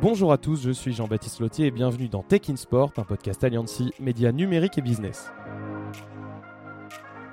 Bonjour 0.00 0.32
à 0.32 0.38
tous, 0.38 0.62
je 0.62 0.70
suis 0.70 0.92
Jean-Baptiste 0.92 1.40
Lotier 1.40 1.66
et 1.66 1.70
bienvenue 1.72 2.08
dans 2.08 2.22
Tech 2.22 2.42
in 2.48 2.54
Sport, 2.54 2.92
un 2.98 3.02
podcast 3.02 3.42
Alliancy, 3.42 3.92
médias 3.98 4.30
numériques 4.30 4.78
et 4.78 4.80
business. 4.80 5.32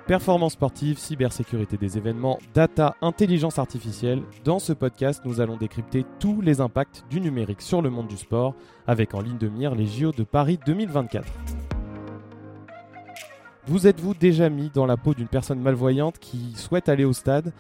Performance 0.07 0.53
sportive, 0.53 0.97
cybersécurité 0.97 1.77
des 1.77 1.99
événements, 1.99 2.39
data, 2.55 2.95
intelligence 3.01 3.59
artificielle. 3.59 4.23
Dans 4.43 4.57
ce 4.57 4.73
podcast, 4.73 5.21
nous 5.25 5.41
allons 5.41 5.57
décrypter 5.57 6.07
tous 6.19 6.41
les 6.41 6.59
impacts 6.59 7.05
du 7.07 7.21
numérique 7.21 7.61
sur 7.61 7.83
le 7.83 7.91
monde 7.91 8.07
du 8.07 8.17
sport, 8.17 8.55
avec 8.87 9.13
en 9.13 9.21
ligne 9.21 9.37
de 9.37 9.47
mire 9.47 9.75
les 9.75 9.85
JO 9.85 10.11
de 10.11 10.23
Paris 10.23 10.57
2024. 10.65 11.23
Vous 13.67 13.85
êtes-vous 13.85 14.15
déjà 14.15 14.49
mis 14.49 14.71
dans 14.71 14.87
la 14.87 14.97
peau 14.97 15.13
d'une 15.13 15.27
personne 15.27 15.59
malvoyante 15.59 16.17
qui 16.17 16.53
souhaite 16.55 16.89
aller 16.89 17.05
au 17.05 17.13
stade 17.13 17.53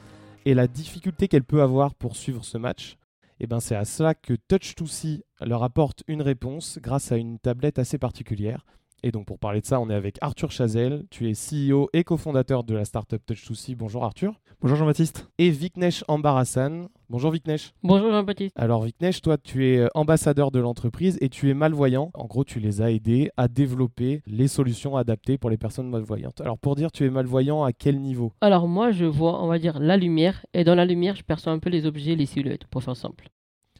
et 0.45 0.55
la 0.55 0.67
difficulté 0.67 1.27
qu'elle 1.27 1.43
peut 1.43 1.61
avoir 1.61 1.93
pour 1.93 2.15
suivre 2.15 2.43
ce 2.43 2.57
match? 2.57 2.97
Et 3.37 3.43
eh 3.43 3.47
ben 3.47 3.59
c'est 3.59 3.75
à 3.75 3.83
cela 3.83 4.15
que 4.15 4.33
Touch2C 4.33 5.23
leur 5.41 5.61
apporte 5.63 6.03
une 6.07 6.21
réponse 6.21 6.79
grâce 6.81 7.11
à 7.11 7.17
une 7.17 7.37
tablette 7.37 7.79
assez 7.79 7.97
particulière. 7.97 8.65
Et 9.05 9.11
donc 9.11 9.27
pour 9.27 9.37
parler 9.37 9.61
de 9.61 9.67
ça, 9.67 9.79
on 9.79 9.87
est 9.91 9.93
avec 9.93 10.17
Arthur 10.21 10.49
Chazel. 10.49 11.03
Tu 11.11 11.29
es 11.29 11.33
CEO 11.33 11.89
et 11.93 12.03
cofondateur 12.03 12.63
de 12.63 12.73
la 12.73 12.85
startup 12.85 13.21
Touch2C. 13.23 13.75
Bonjour 13.75 14.03
Arthur. 14.03 14.33
Bonjour 14.61 14.77
Jean-Baptiste. 14.77 15.29
Et 15.37 15.51
Viknesh 15.51 16.03
Ambarassan. 16.07 16.87
Bonjour 17.11 17.29
Viknesh. 17.29 17.71
Bonjour 17.83 18.09
Jean-Baptiste. 18.09 18.55
Alors 18.57 18.81
Viknesh, 18.81 19.21
toi 19.21 19.37
tu 19.37 19.67
es 19.67 19.77
euh, 19.77 19.89
ambassadeur 19.93 20.49
de 20.49 20.59
l'entreprise 20.59 21.19
et 21.21 21.29
tu 21.29 21.51
es 21.51 21.53
malvoyant. 21.53 22.09
En 22.15 22.25
gros, 22.25 22.43
tu 22.43 22.59
les 22.59 22.81
as 22.81 22.89
aidés 22.89 23.29
à 23.37 23.47
développer 23.47 24.23
les 24.25 24.47
solutions 24.47 24.97
adaptées 24.97 25.37
pour 25.37 25.51
les 25.51 25.57
personnes 25.57 25.87
malvoyantes. 25.91 26.41
Alors 26.41 26.57
pour 26.57 26.75
dire 26.75 26.91
tu 26.91 27.05
es 27.05 27.11
malvoyant 27.11 27.63
à 27.63 27.73
quel 27.73 28.01
niveau? 28.01 28.33
Alors 28.41 28.67
moi 28.67 28.89
je 28.89 29.05
vois, 29.05 29.39
on 29.43 29.45
va 29.45 29.59
dire, 29.59 29.77
la 29.77 29.97
lumière 29.97 30.47
et 30.55 30.63
dans 30.63 30.73
la 30.73 30.85
lumière 30.85 31.15
je 31.15 31.21
perçois 31.21 31.53
un 31.53 31.59
peu 31.59 31.69
les 31.69 31.85
objets, 31.85 32.15
les 32.15 32.25
silhouettes, 32.25 32.65
pour 32.65 32.81
faire 32.81 32.97
simple. 32.97 33.29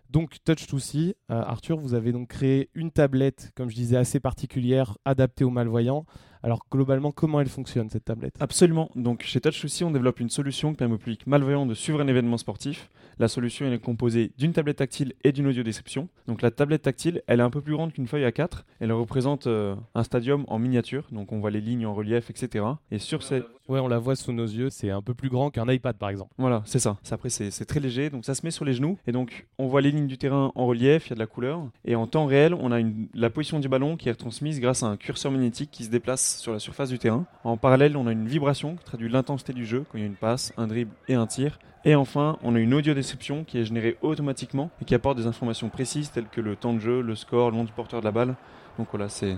Donc 0.10 0.38
Touch2C, 0.46 1.16
euh, 1.32 1.42
Arthur, 1.42 1.78
vous 1.78 1.94
avez 1.94 2.12
donc 2.12 2.30
créé 2.30 2.70
une 2.74 2.92
tablette, 2.92 3.52
comme 3.56 3.70
je 3.70 3.76
disais, 3.76 3.98
assez 3.98 4.20
particulière, 4.20 4.98
adaptée 5.06 5.44
aux 5.44 5.50
malvoyants. 5.50 6.06
Alors 6.46 6.64
globalement, 6.72 7.12
comment 7.12 7.42
elle 7.42 7.50
fonctionne 7.50 7.90
cette 7.90 8.06
tablette? 8.06 8.36
Absolument. 8.40 8.92
Donc 8.96 9.24
chez 9.24 9.40
Touch2C, 9.40 9.84
on 9.84 9.90
développe 9.90 10.20
une 10.20 10.30
solution 10.30 10.70
qui 10.70 10.78
permet 10.78 10.94
au 10.94 11.00
public 11.00 11.26
malvoyant 11.26 11.66
de 11.66 11.74
suivre 11.74 12.00
un 12.02 12.08
événement 12.08 12.38
sportif. 12.38 12.88
La 13.18 13.28
solution 13.28 13.72
est 13.72 13.80
composée 13.80 14.32
d'une 14.38 14.54
tablette 14.54 14.78
tactile 14.78 15.14
et 15.24 15.32
d'une 15.32 15.48
audio 15.48 15.64
description. 15.64 16.08
Donc 16.28 16.44
la 16.44 16.52
tablette 16.52 16.84
tactile, 16.84 17.24
elle 17.26 17.40
est 17.40 17.44
un 17.44 17.50
peu 17.50 17.62
plus 17.62 17.74
grande 17.74 17.94
qu'une 17.94 18.08
feuille 18.08 18.26
A4. 18.26 18.64
Elle 18.80 18.92
représente 18.92 19.48
euh, 19.48 19.76
un 19.96 20.04
stadium 20.04 20.44
en 20.48 20.60
miniature, 20.60 21.08
donc 21.12 21.32
on 21.32 21.40
voit 21.40 21.50
les 21.50 21.62
lignes 21.62 21.88
en 21.88 21.96
relief, 21.96 22.30
etc. 22.30 22.66
Et 22.92 23.00
sur 23.00 23.24
ces... 23.24 23.42
Ouais, 23.68 23.80
on 23.80 23.88
la 23.88 23.98
voit 23.98 24.16
sous 24.16 24.32
nos 24.32 24.46
yeux, 24.46 24.70
c'est 24.70 24.92
un 24.92 25.02
peu 25.02 25.16
plus 25.16 25.30
grand 25.30 25.50
qu'un 25.50 25.68
iPad 25.68 25.98
par 25.98 26.10
exemple. 26.10 26.32
Voilà, 26.38 26.62
c'est 26.66 26.78
ça. 26.78 26.98
Après, 27.10 27.30
c'est 27.30 27.66
très 27.66 27.80
léger, 27.80 28.12
donc 28.12 28.24
ça 28.24 28.36
se 28.36 28.46
met 28.46 28.52
sur 28.52 28.66
les 28.66 28.74
genoux. 28.74 29.00
Et 29.08 29.12
donc 29.12 29.48
on 29.58 29.66
voit 29.66 29.82
les 29.82 29.92
lignes 29.92 30.08
du 30.08 30.20
terrain 30.20 30.52
en 30.54 30.68
relief, 30.68 31.08
il 31.08 31.12
y 31.12 31.14
a 31.14 31.16
de 31.16 31.20
la 31.20 31.26
couleur. 31.26 31.62
Et 31.86 31.96
en 31.96 32.06
temps 32.06 32.26
réel, 32.26 32.54
on 32.54 32.72
a 32.72 32.80
la 33.14 33.30
position 33.32 33.60
du 33.60 33.70
ballon 33.70 33.96
qui 33.98 34.10
est 34.10 34.12
retransmise 34.12 34.60
grâce 34.60 34.84
à 34.84 34.88
un 34.88 34.98
curseur 34.98 35.32
magnétique 35.32 35.72
qui 35.72 35.86
se 35.86 35.90
déplace 35.90 36.35
sur 36.40 36.54
la 36.54 36.60
surface 36.60 36.90
du 36.90 37.00
terrain. 37.00 37.26
En 37.44 37.58
parallèle, 37.58 37.98
on 37.98 38.08
a 38.08 38.12
une 38.12 38.28
vibration 38.28 38.76
qui 38.76 38.86
traduit 38.86 39.10
l'intensité 39.10 39.54
du 39.54 39.66
jeu 39.66 39.86
quand 39.92 39.98
il 39.98 40.02
y 40.02 40.04
a 40.04 40.08
une 40.08 40.16
passe, 40.16 40.54
un 40.58 40.68
dribble 40.68 40.92
et 41.08 41.16
un 41.16 41.28
tir. 41.28 41.60
Et 41.84 41.96
enfin, 41.96 42.38
on 42.42 42.56
a 42.56 42.60
une 42.60 42.74
audio 42.74 42.94
description 42.94 43.44
qui 43.44 43.60
est 43.60 43.66
générée 43.66 43.98
automatiquement 44.02 44.72
et 44.82 44.86
qui 44.86 44.96
apporte 44.96 45.18
des 45.18 45.28
informations 45.28 45.70
précises 45.70 46.12
telles 46.12 46.28
que 46.28 46.42
le 46.42 46.56
temps 46.56 46.74
de 46.74 46.80
jeu, 46.80 47.02
le 47.02 47.16
score, 47.16 47.52
le 47.52 47.58
nom 47.58 47.64
du 47.64 47.72
porteur 47.72 48.00
de 48.00 48.06
la 48.06 48.12
balle. 48.12 48.36
Donc 48.78 48.88
voilà, 48.92 49.08
c'est 49.08 49.38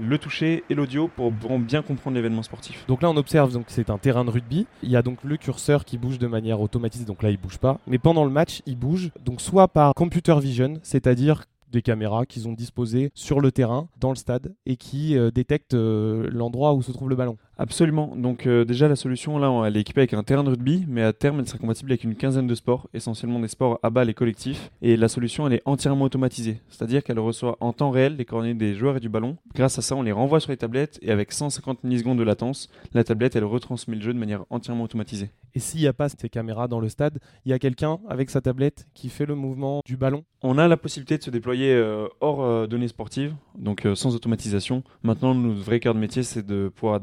le 0.00 0.18
toucher 0.18 0.64
et 0.70 0.74
l'audio 0.74 1.08
pour 1.08 1.30
bien 1.30 1.82
comprendre 1.82 2.16
l'événement 2.16 2.42
sportif. 2.42 2.86
Donc 2.88 3.02
là 3.02 3.10
on 3.10 3.16
observe 3.16 3.52
donc 3.52 3.66
c'est 3.68 3.90
un 3.90 3.98
terrain 3.98 4.24
de 4.24 4.30
rugby. 4.30 4.66
Il 4.82 4.90
y 4.90 4.96
a 4.96 5.02
donc 5.02 5.18
le 5.22 5.36
curseur 5.36 5.84
qui 5.84 5.98
bouge 5.98 6.18
de 6.18 6.26
manière 6.26 6.60
automatisée, 6.60 7.04
donc 7.04 7.22
là 7.22 7.30
il 7.30 7.36
bouge 7.36 7.58
pas. 7.58 7.78
Mais 7.86 7.98
pendant 7.98 8.24
le 8.24 8.30
match 8.30 8.62
il 8.66 8.76
bouge, 8.76 9.10
donc 9.24 9.40
soit 9.40 9.68
par 9.68 9.94
computer 9.94 10.38
vision, 10.40 10.74
c'est-à-dire 10.82 11.44
des 11.72 11.82
caméras 11.82 12.26
qu'ils 12.26 12.46
ont 12.48 12.52
disposées 12.52 13.10
sur 13.14 13.40
le 13.40 13.50
terrain, 13.50 13.88
dans 13.98 14.10
le 14.10 14.16
stade, 14.16 14.54
et 14.66 14.76
qui 14.76 15.16
euh, 15.16 15.30
détectent 15.30 15.74
euh, 15.74 16.28
l'endroit 16.30 16.74
où 16.74 16.82
se 16.82 16.92
trouve 16.92 17.08
le 17.08 17.16
ballon. 17.16 17.36
Absolument. 17.58 18.14
Donc 18.16 18.46
euh, 18.46 18.64
déjà 18.64 18.88
la 18.88 18.96
solution 18.96 19.38
là, 19.38 19.66
elle 19.66 19.76
est 19.76 19.80
équipée 19.80 20.00
avec 20.00 20.14
un 20.14 20.22
terrain 20.22 20.44
de 20.44 20.50
rugby, 20.50 20.84
mais 20.88 21.02
à 21.02 21.12
terme 21.12 21.40
elle 21.40 21.46
sera 21.46 21.58
compatible 21.58 21.92
avec 21.92 22.04
une 22.04 22.14
quinzaine 22.14 22.46
de 22.46 22.54
sports, 22.54 22.88
essentiellement 22.94 23.40
des 23.40 23.48
sports 23.48 23.78
à 23.82 23.90
balle 23.90 24.10
et 24.10 24.14
collectifs. 24.14 24.70
Et 24.80 24.96
la 24.96 25.08
solution 25.08 25.46
elle 25.46 25.54
est 25.54 25.62
entièrement 25.64 26.04
automatisée, 26.04 26.60
c'est-à-dire 26.68 27.02
qu'elle 27.02 27.18
reçoit 27.18 27.56
en 27.60 27.72
temps 27.72 27.90
réel 27.90 28.16
les 28.16 28.24
coordonnées 28.24 28.54
des 28.54 28.74
joueurs 28.74 28.96
et 28.96 29.00
du 29.00 29.08
ballon. 29.08 29.36
Grâce 29.54 29.78
à 29.78 29.82
ça, 29.82 29.96
on 29.96 30.02
les 30.02 30.12
renvoie 30.12 30.40
sur 30.40 30.50
les 30.50 30.56
tablettes 30.56 30.98
et 31.02 31.10
avec 31.10 31.32
150 31.32 31.84
millisecondes 31.84 32.18
de 32.18 32.24
latence, 32.24 32.68
la 32.94 33.04
tablette 33.04 33.36
elle 33.36 33.44
retransmet 33.44 33.96
le 33.96 34.02
jeu 34.02 34.12
de 34.12 34.18
manière 34.18 34.44
entièrement 34.50 34.84
automatisée. 34.84 35.30
Et 35.54 35.60
s'il 35.60 35.80
n'y 35.80 35.86
a 35.86 35.92
pas 35.92 36.08
ces 36.08 36.28
caméras 36.28 36.68
dans 36.68 36.80
le 36.80 36.88
stade, 36.88 37.18
il 37.44 37.50
y 37.50 37.52
a 37.52 37.58
quelqu'un 37.58 37.98
avec 38.08 38.30
sa 38.30 38.40
tablette 38.40 38.86
qui 38.94 39.08
fait 39.08 39.26
le 39.26 39.34
mouvement 39.34 39.80
du 39.84 39.96
ballon 39.96 40.24
On 40.42 40.58
a 40.58 40.68
la 40.68 40.76
possibilité 40.76 41.18
de 41.18 41.22
se 41.22 41.30
déployer 41.30 41.72
euh, 41.72 42.08
hors 42.20 42.42
euh, 42.42 42.66
données 42.66 42.88
sportives, 42.88 43.34
donc 43.58 43.86
sans 43.94 44.14
automatisation. 44.14 44.82
Maintenant, 45.02 45.34
notre 45.34 45.60
vrai 45.60 45.80
cœur 45.80 45.94
de 45.94 46.00
métier, 46.00 46.22
c'est 46.22 46.44
de 46.44 46.70
pouvoir 46.74 47.00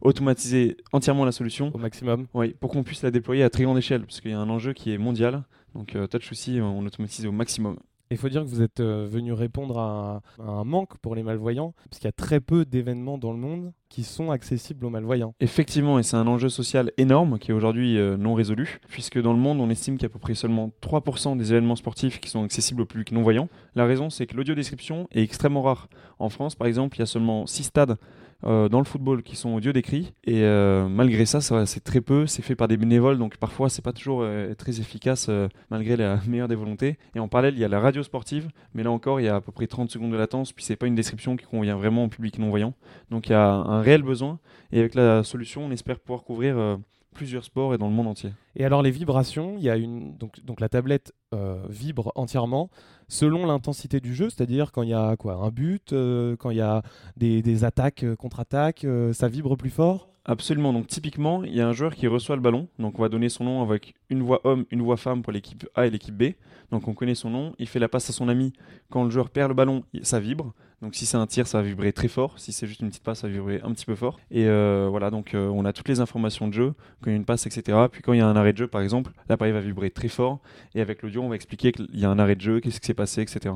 automatiser 0.00 0.76
entièrement 0.92 1.24
la 1.24 1.32
solution. 1.32 1.70
Au 1.74 1.78
maximum 1.78 2.26
Oui, 2.34 2.54
pour 2.60 2.70
qu'on 2.70 2.82
puisse 2.82 3.02
la 3.02 3.10
déployer 3.10 3.42
à 3.42 3.50
très 3.50 3.64
grande 3.64 3.78
échelle, 3.78 4.02
parce 4.02 4.20
qu'il 4.20 4.30
y 4.30 4.34
a 4.34 4.40
un 4.40 4.50
enjeu 4.50 4.72
qui 4.72 4.92
est 4.92 4.98
mondial. 4.98 5.44
Donc 5.74 5.96
euh, 5.96 6.06
Touch 6.06 6.32
aussi, 6.32 6.60
on 6.60 6.84
automatise 6.84 7.26
au 7.26 7.32
maximum. 7.32 7.78
Il 8.10 8.16
faut 8.16 8.28
dire 8.28 8.42
que 8.42 8.48
vous 8.48 8.62
êtes 8.62 8.80
euh, 8.80 9.06
venu 9.10 9.32
répondre 9.32 9.78
à, 9.78 10.22
un 10.38 10.64
manque 10.64 10.96
pour 10.98 11.14
les 11.14 11.22
malvoyants, 11.22 11.74
parce 11.90 11.98
qu'il 11.98 12.06
y 12.06 12.08
a 12.08 12.12
très 12.12 12.40
peu 12.40 12.64
d'événements 12.64 13.18
dans 13.18 13.32
le 13.32 13.38
monde 13.38 13.72
qui 13.88 14.04
sont 14.04 14.30
accessibles 14.30 14.84
aux 14.84 14.90
malvoyants. 14.90 15.34
Effectivement, 15.40 15.98
et 15.98 16.02
c'est 16.02 16.16
un 16.16 16.26
enjeu 16.26 16.48
social 16.48 16.92
énorme 16.96 17.38
qui 17.38 17.50
est 17.50 17.54
aujourd'hui 17.54 17.98
euh, 17.98 18.16
non 18.16 18.34
résolu, 18.34 18.80
puisque 18.88 19.20
dans 19.20 19.32
le 19.32 19.38
monde, 19.38 19.60
on 19.60 19.70
estime 19.70 19.96
qu'il 19.96 20.02
y 20.02 20.06
a 20.06 20.10
à 20.10 20.12
peu 20.12 20.18
près 20.18 20.34
seulement 20.34 20.70
3% 20.82 21.36
des 21.36 21.52
événements 21.52 21.76
sportifs 21.76 22.20
qui 22.20 22.28
sont 22.28 22.44
accessibles 22.44 22.82
au 22.82 22.86
public 22.86 23.12
non-voyant. 23.12 23.48
La 23.74 23.86
raison, 23.86 24.10
c'est 24.10 24.26
que 24.26 24.36
l'audio-description 24.36 25.08
est 25.12 25.22
extrêmement 25.22 25.62
rare. 25.62 25.88
En 26.18 26.28
France, 26.28 26.54
par 26.54 26.66
exemple, 26.66 26.96
il 26.96 27.00
y 27.00 27.02
a 27.02 27.06
seulement 27.06 27.46
6 27.46 27.64
stades 27.64 27.96
euh, 28.44 28.68
dans 28.68 28.78
le 28.78 28.84
football 28.84 29.22
qui 29.22 29.34
sont 29.34 29.54
audio 29.54 29.72
décrits. 29.72 30.12
Et 30.24 30.42
euh, 30.42 30.88
malgré 30.88 31.26
ça, 31.26 31.40
c'est 31.40 31.82
très 31.82 32.00
peu, 32.00 32.26
c'est 32.26 32.42
fait 32.42 32.54
par 32.54 32.68
des 32.68 32.76
bénévoles, 32.76 33.18
donc 33.18 33.36
parfois 33.36 33.68
c'est 33.68 33.82
pas 33.82 33.92
toujours 33.92 34.24
très 34.56 34.80
efficace 34.80 35.28
malgré 35.70 35.96
la 35.96 36.20
meilleure 36.28 36.48
des 36.48 36.54
volontés. 36.54 36.98
Et 37.14 37.20
en 37.20 37.28
parallèle, 37.28 37.54
il 37.54 37.60
y 37.60 37.64
a 37.64 37.68
la 37.68 37.80
radio 37.80 38.02
sportive, 38.02 38.48
mais 38.74 38.82
là 38.82 38.90
encore, 38.90 39.20
il 39.20 39.24
y 39.24 39.28
a 39.28 39.36
à 39.36 39.40
peu 39.40 39.50
près 39.50 39.66
30 39.66 39.90
secondes 39.90 40.12
de 40.12 40.16
latence, 40.16 40.52
puis 40.52 40.64
c'est 40.64 40.76
pas 40.76 40.86
une 40.86 40.94
description 40.94 41.36
qui 41.36 41.46
convient 41.46 41.76
vraiment 41.76 42.04
au 42.04 42.08
public 42.08 42.38
non-voyant. 42.38 42.74
Donc 43.10 43.28
il 43.28 43.32
y 43.32 43.34
a 43.34 43.48
un 43.48 43.77
réel 43.80 44.02
besoin, 44.02 44.38
et 44.72 44.80
avec 44.80 44.94
la 44.94 45.24
solution, 45.24 45.64
on 45.64 45.70
espère 45.70 45.98
pouvoir 46.00 46.24
couvrir 46.24 46.78
plusieurs 47.18 47.44
sports 47.44 47.74
et 47.74 47.78
dans 47.78 47.88
le 47.88 47.92
monde 47.92 48.06
entier. 48.06 48.32
Et 48.54 48.64
alors 48.64 48.80
les 48.80 48.92
vibrations, 48.92 49.56
il 49.58 49.64
y 49.64 49.70
a 49.70 49.76
une 49.76 50.16
donc, 50.16 50.42
donc 50.44 50.60
la 50.60 50.68
tablette 50.68 51.12
euh, 51.34 51.60
vibre 51.68 52.12
entièrement 52.14 52.70
selon 53.08 53.44
l'intensité 53.44 54.00
du 54.00 54.14
jeu, 54.14 54.30
c'est-à-dire 54.30 54.70
quand 54.70 54.82
il 54.82 54.90
y 54.90 54.94
a 54.94 55.16
quoi 55.16 55.34
un 55.34 55.50
but, 55.50 55.92
euh, 55.92 56.36
quand 56.36 56.50
il 56.50 56.58
y 56.58 56.62
a 56.62 56.82
des, 57.16 57.42
des 57.42 57.64
attaques 57.64 58.04
euh, 58.04 58.14
contre-attaques, 58.14 58.86
ça 59.12 59.28
vibre 59.28 59.56
plus 59.56 59.70
fort? 59.70 60.08
Absolument. 60.28 60.74
Donc 60.74 60.88
typiquement, 60.88 61.42
il 61.42 61.54
y 61.54 61.62
a 61.62 61.66
un 61.66 61.72
joueur 61.72 61.94
qui 61.94 62.06
reçoit 62.06 62.36
le 62.36 62.42
ballon. 62.42 62.68
Donc 62.78 62.98
on 62.98 63.02
va 63.02 63.08
donner 63.08 63.30
son 63.30 63.44
nom 63.44 63.62
avec 63.62 63.94
une 64.10 64.22
voix 64.22 64.42
homme, 64.44 64.66
une 64.70 64.82
voix 64.82 64.98
femme 64.98 65.22
pour 65.22 65.32
l'équipe 65.32 65.66
A 65.74 65.86
et 65.86 65.90
l'équipe 65.90 66.14
B. 66.14 66.34
Donc 66.70 66.86
on 66.86 66.92
connaît 66.92 67.14
son 67.14 67.30
nom. 67.30 67.54
Il 67.58 67.66
fait 67.66 67.78
la 67.78 67.88
passe 67.88 68.10
à 68.10 68.12
son 68.12 68.28
ami. 68.28 68.52
Quand 68.90 69.04
le 69.04 69.10
joueur 69.10 69.30
perd 69.30 69.48
le 69.48 69.54
ballon, 69.54 69.84
ça 70.02 70.20
vibre. 70.20 70.52
Donc 70.82 70.94
si 70.96 71.06
c'est 71.06 71.16
un 71.16 71.26
tir, 71.26 71.46
ça 71.46 71.62
va 71.62 71.66
vibrer 71.66 71.94
très 71.94 72.08
fort. 72.08 72.38
Si 72.38 72.52
c'est 72.52 72.66
juste 72.66 72.80
une 72.80 72.90
petite 72.90 73.02
passe, 73.02 73.20
ça 73.20 73.26
va 73.26 73.32
vibrer 73.32 73.62
un 73.64 73.72
petit 73.72 73.86
peu 73.86 73.94
fort. 73.94 74.20
Et 74.30 74.44
euh, 74.46 74.86
voilà, 74.90 75.10
donc 75.10 75.32
euh, 75.32 75.48
on 75.48 75.64
a 75.64 75.72
toutes 75.72 75.88
les 75.88 76.00
informations 76.00 76.46
de 76.46 76.52
jeu, 76.52 76.74
quand 77.00 77.10
il 77.10 77.14
y 77.14 77.14
a 77.14 77.16
une 77.16 77.24
passe, 77.24 77.46
etc. 77.46 77.78
Puis 77.90 78.02
quand 78.02 78.12
il 78.12 78.18
y 78.18 78.22
a 78.22 78.26
un 78.26 78.36
arrêt 78.36 78.52
de 78.52 78.58
jeu, 78.58 78.68
par 78.68 78.82
exemple, 78.82 79.12
l'appareil 79.30 79.54
va 79.54 79.60
vibrer 79.60 79.90
très 79.90 80.08
fort. 80.08 80.40
Et 80.74 80.82
avec 80.82 81.02
l'audio, 81.02 81.22
on 81.22 81.30
va 81.30 81.36
expliquer 81.36 81.72
qu'il 81.72 81.98
y 81.98 82.04
a 82.04 82.10
un 82.10 82.18
arrêt 82.18 82.36
de 82.36 82.42
jeu, 82.42 82.60
qu'est-ce 82.60 82.80
qui 82.80 82.86
s'est 82.86 82.94
passé, 82.94 83.22
etc. 83.22 83.54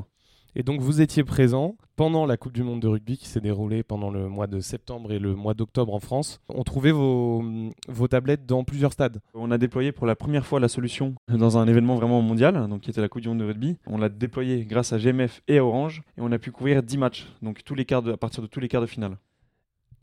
Et 0.55 0.61
donc 0.61 0.81
vous 0.81 1.01
étiez 1.01 1.23
présent 1.23 1.75
pendant 1.95 2.27
la 2.27 2.37
Coupe 2.37 2.53
du 2.53 2.61
Monde 2.61 2.79
de 2.79 2.87
rugby 2.87 3.17
qui 3.17 3.27
s'est 3.27 3.41
déroulée 3.41 3.81
pendant 3.81 4.11
le 4.11 4.29
mois 4.29 4.45
de 4.45 4.59
septembre 4.59 5.11
et 5.11 5.17
le 5.17 5.33
mois 5.33 5.55
d'octobre 5.55 5.93
en 5.95 5.99
France. 5.99 6.39
On 6.47 6.63
trouvait 6.63 6.91
vos, 6.91 7.43
vos 7.87 8.07
tablettes 8.07 8.45
dans 8.45 8.63
plusieurs 8.63 8.93
stades. 8.93 9.19
On 9.33 9.49
a 9.49 9.57
déployé 9.57 9.91
pour 9.91 10.05
la 10.05 10.15
première 10.15 10.45
fois 10.45 10.59
la 10.59 10.67
solution 10.67 11.15
dans 11.27 11.57
un 11.57 11.67
événement 11.67 11.95
vraiment 11.95 12.21
mondial, 12.21 12.67
donc 12.67 12.81
qui 12.81 12.91
était 12.91 13.01
la 13.01 13.09
Coupe 13.09 13.21
du 13.21 13.29
Monde 13.29 13.39
de 13.39 13.45
rugby. 13.45 13.77
On 13.87 13.97
l'a 13.97 14.09
déployé 14.09 14.63
grâce 14.65 14.93
à 14.93 14.99
GMF 14.99 15.41
et 15.47 15.57
à 15.57 15.65
Orange 15.65 16.03
et 16.17 16.21
on 16.21 16.31
a 16.31 16.37
pu 16.37 16.51
couvrir 16.51 16.83
10 16.83 16.97
matchs, 16.97 17.27
donc 17.41 17.63
tous 17.63 17.73
les 17.73 17.85
quarts 17.85 18.07
à 18.07 18.17
partir 18.17 18.43
de 18.43 18.47
tous 18.47 18.59
les 18.59 18.67
quarts 18.67 18.81
de 18.81 18.87
finale. 18.87 19.17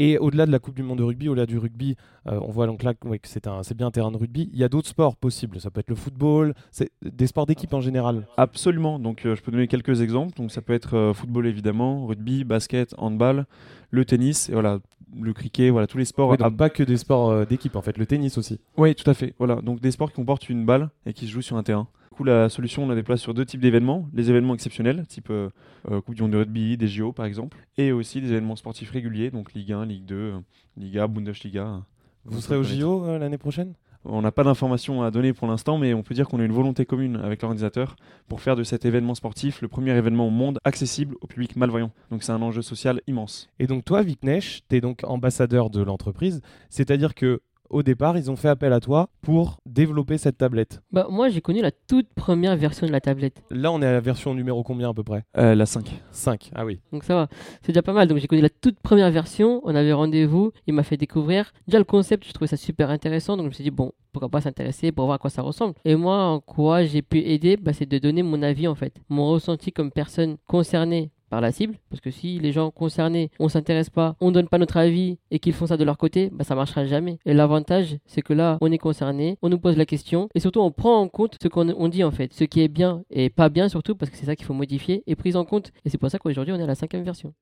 Et 0.03 0.17
au-delà 0.17 0.47
de 0.47 0.51
la 0.51 0.59
Coupe 0.59 0.75
du 0.75 0.83
Monde 0.83 0.97
de 0.97 1.03
rugby, 1.03 1.29
au-delà 1.29 1.45
du 1.45 1.59
rugby, 1.59 1.95
euh, 2.27 2.41
on 2.41 2.51
voit 2.51 2.67
donc 2.67 2.83
là 2.83 2.95
que 2.95 3.07
c'est 3.23 3.77
bien 3.77 3.87
un 3.87 3.91
terrain 3.91 4.11
de 4.11 4.17
rugby. 4.17 4.49
Il 4.55 4.59
y 4.59 4.65
a 4.65 4.71
d'autres 4.71 4.89
sports 4.89 5.15
possibles. 5.15 5.61
Ça 5.61 5.71
peut 5.71 5.81
être 5.81 5.91
le 5.91 5.95
football, 5.95 6.55
c'est 6.71 6.91
des 7.03 7.27
sports 7.27 7.45
d'équipe 7.45 7.75
en 7.75 7.83
général. 7.83 8.27
Absolument. 8.39 8.99
Donc 8.99 9.27
euh, 9.27 9.37
je 9.37 9.43
peux 9.43 9.53
donner 9.53 9.69
quelques 9.69 10.01
exemples. 10.01 10.35
Donc 10.39 10.53
ça 10.53 10.63
peut 10.63 10.73
être 10.73 10.97
euh, 10.97 11.13
football 11.13 11.47
évidemment, 11.47 12.07
rugby, 12.07 12.45
basket, 12.45 12.95
handball, 12.97 13.45
le 13.91 14.07
tennis, 14.07 14.49
et 14.49 14.53
voilà, 14.53 14.79
le 15.21 15.35
cricket, 15.35 15.71
voilà 15.71 15.87
tous 15.87 15.99
les 15.99 16.07
sports. 16.07 16.35
pas 16.57 16.71
que 16.71 16.83
des 16.83 16.97
sports 16.97 17.45
d'équipe 17.45 17.77
en 17.77 17.83
fait, 17.83 17.99
le 17.99 18.07
tennis 18.07 18.39
aussi. 18.39 18.59
Oui, 18.79 18.95
tout 18.95 19.09
à 19.11 19.13
fait. 19.13 19.35
Voilà, 19.37 19.57
donc 19.57 19.81
des 19.81 19.91
sports 19.91 20.09
qui 20.09 20.17
comportent 20.17 20.49
une 20.49 20.65
balle 20.65 20.89
et 21.05 21.13
qui 21.13 21.27
se 21.27 21.33
jouent 21.33 21.43
sur 21.43 21.59
un 21.59 21.63
terrain 21.63 21.89
la 22.25 22.49
solution, 22.49 22.85
on 22.85 22.89
la 22.89 22.95
déplace 22.95 23.21
sur 23.21 23.35
deux 23.35 23.45
types 23.45 23.61
d'événements. 23.61 24.09
Les 24.13 24.31
événements 24.31 24.55
exceptionnels, 24.55 25.07
type 25.07 25.31
euh, 25.31 25.51
euh, 25.91 26.01
Coupe 26.01 26.15
du 26.15 26.23
Monde 26.23 26.33
de 26.33 26.39
rugby, 26.39 26.77
des 26.77 26.89
JO 26.89 27.13
par 27.13 27.27
exemple, 27.27 27.59
et 27.77 27.93
aussi 27.93 28.21
des 28.21 28.29
événements 28.29 28.57
sportifs 28.57 28.91
réguliers, 28.91 29.31
donc 29.31 29.53
Ligue 29.55 29.73
1, 29.73 29.87
Ligue 29.87 30.05
2, 30.05 30.35
Liga, 30.77 31.07
Bundesliga. 31.07 31.83
Vous 32.25 32.41
serez 32.41 32.57
au 32.57 32.63
JO 32.63 33.07
euh, 33.07 33.19
l'année 33.19 33.39
prochaine? 33.39 33.75
On 34.05 34.23
n'a 34.23 34.33
pas 34.33 34.45
d'informations 34.45 35.03
à 35.03 35.11
donner 35.11 35.35
pour 35.35 35.47
l'instant, 35.47 35.77
mais 35.77 35.93
on 35.93 36.03
peut 36.03 36.15
dire 36.15 36.27
qu'on 36.27 36.41
a 36.41 36.45
une 36.45 36.53
volonté 36.53 36.87
commune 36.87 37.17
avec 37.17 37.43
l'organisateur 37.43 37.97
pour 38.29 38.41
faire 38.41 38.57
de 38.57 38.63
cet 38.63 38.87
événement 38.87 39.15
sportif 39.15 39.61
le 39.61 39.69
premier 39.69 39.95
événement 39.95 40.27
au 40.27 40.31
monde 40.31 40.59
accessible 40.65 41.17
au 41.21 41.27
public 41.27 41.55
malvoyant. 41.55 41.91
Donc 42.11 42.23
c'est 42.23 42.33
un 42.33 42.41
enjeu 42.41 42.63
social 42.63 43.03
immense. 43.07 43.51
Et 43.59 43.67
donc 43.67 43.85
toi, 43.85 44.03
Viknesh, 44.03 44.63
tu 44.71 44.77
es 44.77 44.81
donc 44.81 45.03
ambassadeur 45.05 45.69
de 45.69 45.83
l'entreprise, 45.83 46.41
c'est-à-dire 46.71 47.15
que 47.15 47.43
au 47.71 47.83
départ, 47.83 48.19
ils 48.19 48.31
ont 48.31 48.37
fait 48.37 48.49
appel 48.49 48.73
à 48.73 48.81
toi 48.81 49.09
pour 49.23 49.59
développer 49.65 50.19
cette 50.19 50.39
tablette. 50.39 50.81
Bah, 50.93 51.07
moi, 51.09 51.29
j'ai 51.29 51.41
connu 51.41 51.63
la 51.63 51.71
toute 51.71 52.13
première 52.15 52.57
version 52.57 52.87
de 52.87 52.93
la 52.93 53.01
tablette. 53.01 53.43
Là, 53.51 53.73
on 53.73 53.81
est 53.81 53.87
à 53.87 53.93
la 53.93 54.01
version 54.01 54.35
numéro 54.35 54.63
combien 54.63 54.91
à 54.91 54.95
peu 54.95 55.05
près? 55.05 55.25
Euh, 55.39 55.55
la 55.55 55.67
5. 55.67 56.03
5. 56.11 56.51
Ah 56.55 56.65
oui. 56.65 56.81
Donc 56.93 57.05
ça 57.05 57.15
va, 57.15 57.29
c'est 57.63 57.69
déjà 57.73 57.83
pas 57.83 57.93
mal. 57.93 58.09
Donc 58.09 58.19
j'ai 58.19 58.27
connu 58.27 58.43
la 58.43 58.51
toute 58.51 58.79
première 58.81 59.11
version, 59.11 59.61
on 59.65 59.75
avait 59.75 59.93
rendez-vous, 59.93 60.53
il 60.67 60.75
m'a 60.75 60.83
fait 60.83 60.97
découvrir. 60.97 61.53
Déjà 61.67 61.79
le 61.79 61.85
concept, 61.85 62.27
je 62.27 62.33
trouvais 62.33 62.49
ça 62.49 62.57
super 62.57 62.91
intéressant, 62.91 63.37
donc 63.37 63.45
je 63.45 63.49
me 63.51 63.55
suis 63.55 63.65
dit, 63.65 63.71
bon, 63.71 63.93
pourquoi 64.13 64.29
pas 64.29 64.41
s'intéresser 64.41 64.93
pour 64.93 65.07
voir 65.07 65.17
à 65.17 65.19
quoi 65.19 65.31
ça 65.31 65.43
ressemble. 65.43 65.75
Et 65.85 65.95
moi, 65.95 66.25
en 66.25 66.41
quoi 66.41 66.85
j'ai 66.85 67.03
pu 67.03 67.19
aider, 67.19 67.57
bah, 67.57 67.73
c'est 67.73 67.87
de 67.87 67.99
donner 67.99 68.23
mon 68.23 68.43
avis 68.43 68.67
en 68.67 68.75
fait, 68.75 68.95
mon 69.09 69.31
ressenti 69.31 69.73
comme 69.73 69.91
personne 69.93 70.37
concernée 70.47 71.11
par 71.31 71.41
la 71.41 71.53
cible, 71.53 71.77
parce 71.89 72.01
que 72.01 72.11
si 72.11 72.39
les 72.39 72.53
gens 72.53 72.71
concernés, 72.71 73.31
on 73.39 73.49
s'intéresse 73.49 73.89
pas, 73.89 74.17
on 74.21 74.33
donne 74.33 74.49
pas 74.49 74.59
notre 74.59 74.77
avis 74.77 75.19
et 75.31 75.39
qu'ils 75.39 75.53
font 75.53 75.67
ça 75.67 75.77
de 75.77 75.85
leur 75.85 75.97
côté, 75.97 76.31
bah 76.33 76.45
ça 76.45 76.55
marchera 76.55 76.85
jamais. 76.85 77.19
Et 77.25 77.33
l'avantage, 77.33 77.97
c'est 78.07 78.21
que 78.21 78.33
là, 78.33 78.59
on 78.61 78.71
est 78.73 78.79
concerné, 78.79 79.39
on 79.41 79.49
nous 79.49 79.59
pose 79.59 79.77
la 79.77 79.87
question 79.87 80.29
et 80.35 80.41
surtout 80.41 80.61
on 80.61 80.73
prend 80.73 81.01
en 81.01 81.09
compte 81.09 81.37
ce 81.41 81.49
qu'on 81.49 81.69
on 81.71 81.89
dit 81.89 82.05
en 82.05 82.11
fait, 82.11 82.35
ce 82.35 82.45
qui 82.45 82.61
est 82.61 82.69
bien 82.69 83.03
et 83.11 83.31
pas 83.31 83.49
bien 83.49 83.69
surtout 83.69 83.95
parce 83.95 84.11
que 84.11 84.17
c'est 84.17 84.27
ça 84.27 84.37
qu'il 84.37 84.45
faut 84.45 84.55
modifier 84.55 85.03
et 85.07 85.15
prise 85.15 85.37
en 85.37 85.45
compte. 85.45 85.73
Et 85.85 85.91
c'est 85.91 85.99
pour 85.99 86.11
ça 86.11 86.19
qu'aujourd'hui 86.19 86.53
on 86.53 86.59
est 86.59 86.65
à 86.65 86.67
la 86.67 86.75
cinquième 86.75 87.05
version. 87.05 87.33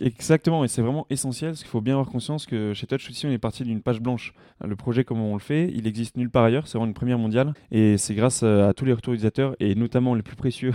Exactement, 0.00 0.64
et 0.64 0.68
c'est 0.68 0.82
vraiment 0.82 1.06
essentiel, 1.10 1.50
parce 1.50 1.62
qu'il 1.62 1.70
faut 1.70 1.80
bien 1.80 1.94
avoir 1.94 2.08
conscience 2.08 2.46
que 2.46 2.72
chez 2.74 2.86
Touch 2.86 3.10
aussi, 3.10 3.26
on 3.26 3.30
est 3.30 3.38
parti 3.38 3.64
d'une 3.64 3.82
page 3.82 4.00
blanche. 4.00 4.32
Le 4.64 4.76
projet, 4.76 5.04
comme 5.04 5.20
on 5.20 5.34
le 5.34 5.40
fait, 5.40 5.70
il 5.74 5.86
existe 5.86 6.16
nulle 6.16 6.30
part 6.30 6.44
ailleurs, 6.44 6.68
c'est 6.68 6.78
vraiment 6.78 6.88
une 6.88 6.94
première 6.94 7.18
mondiale, 7.18 7.54
et 7.72 7.96
c'est 7.96 8.14
grâce 8.14 8.42
à 8.42 8.72
tous 8.72 8.84
les 8.84 8.92
retours 8.92 9.14
utilisateurs, 9.14 9.56
et 9.58 9.74
notamment 9.74 10.14
les 10.14 10.22
plus 10.22 10.36
précieux, 10.36 10.72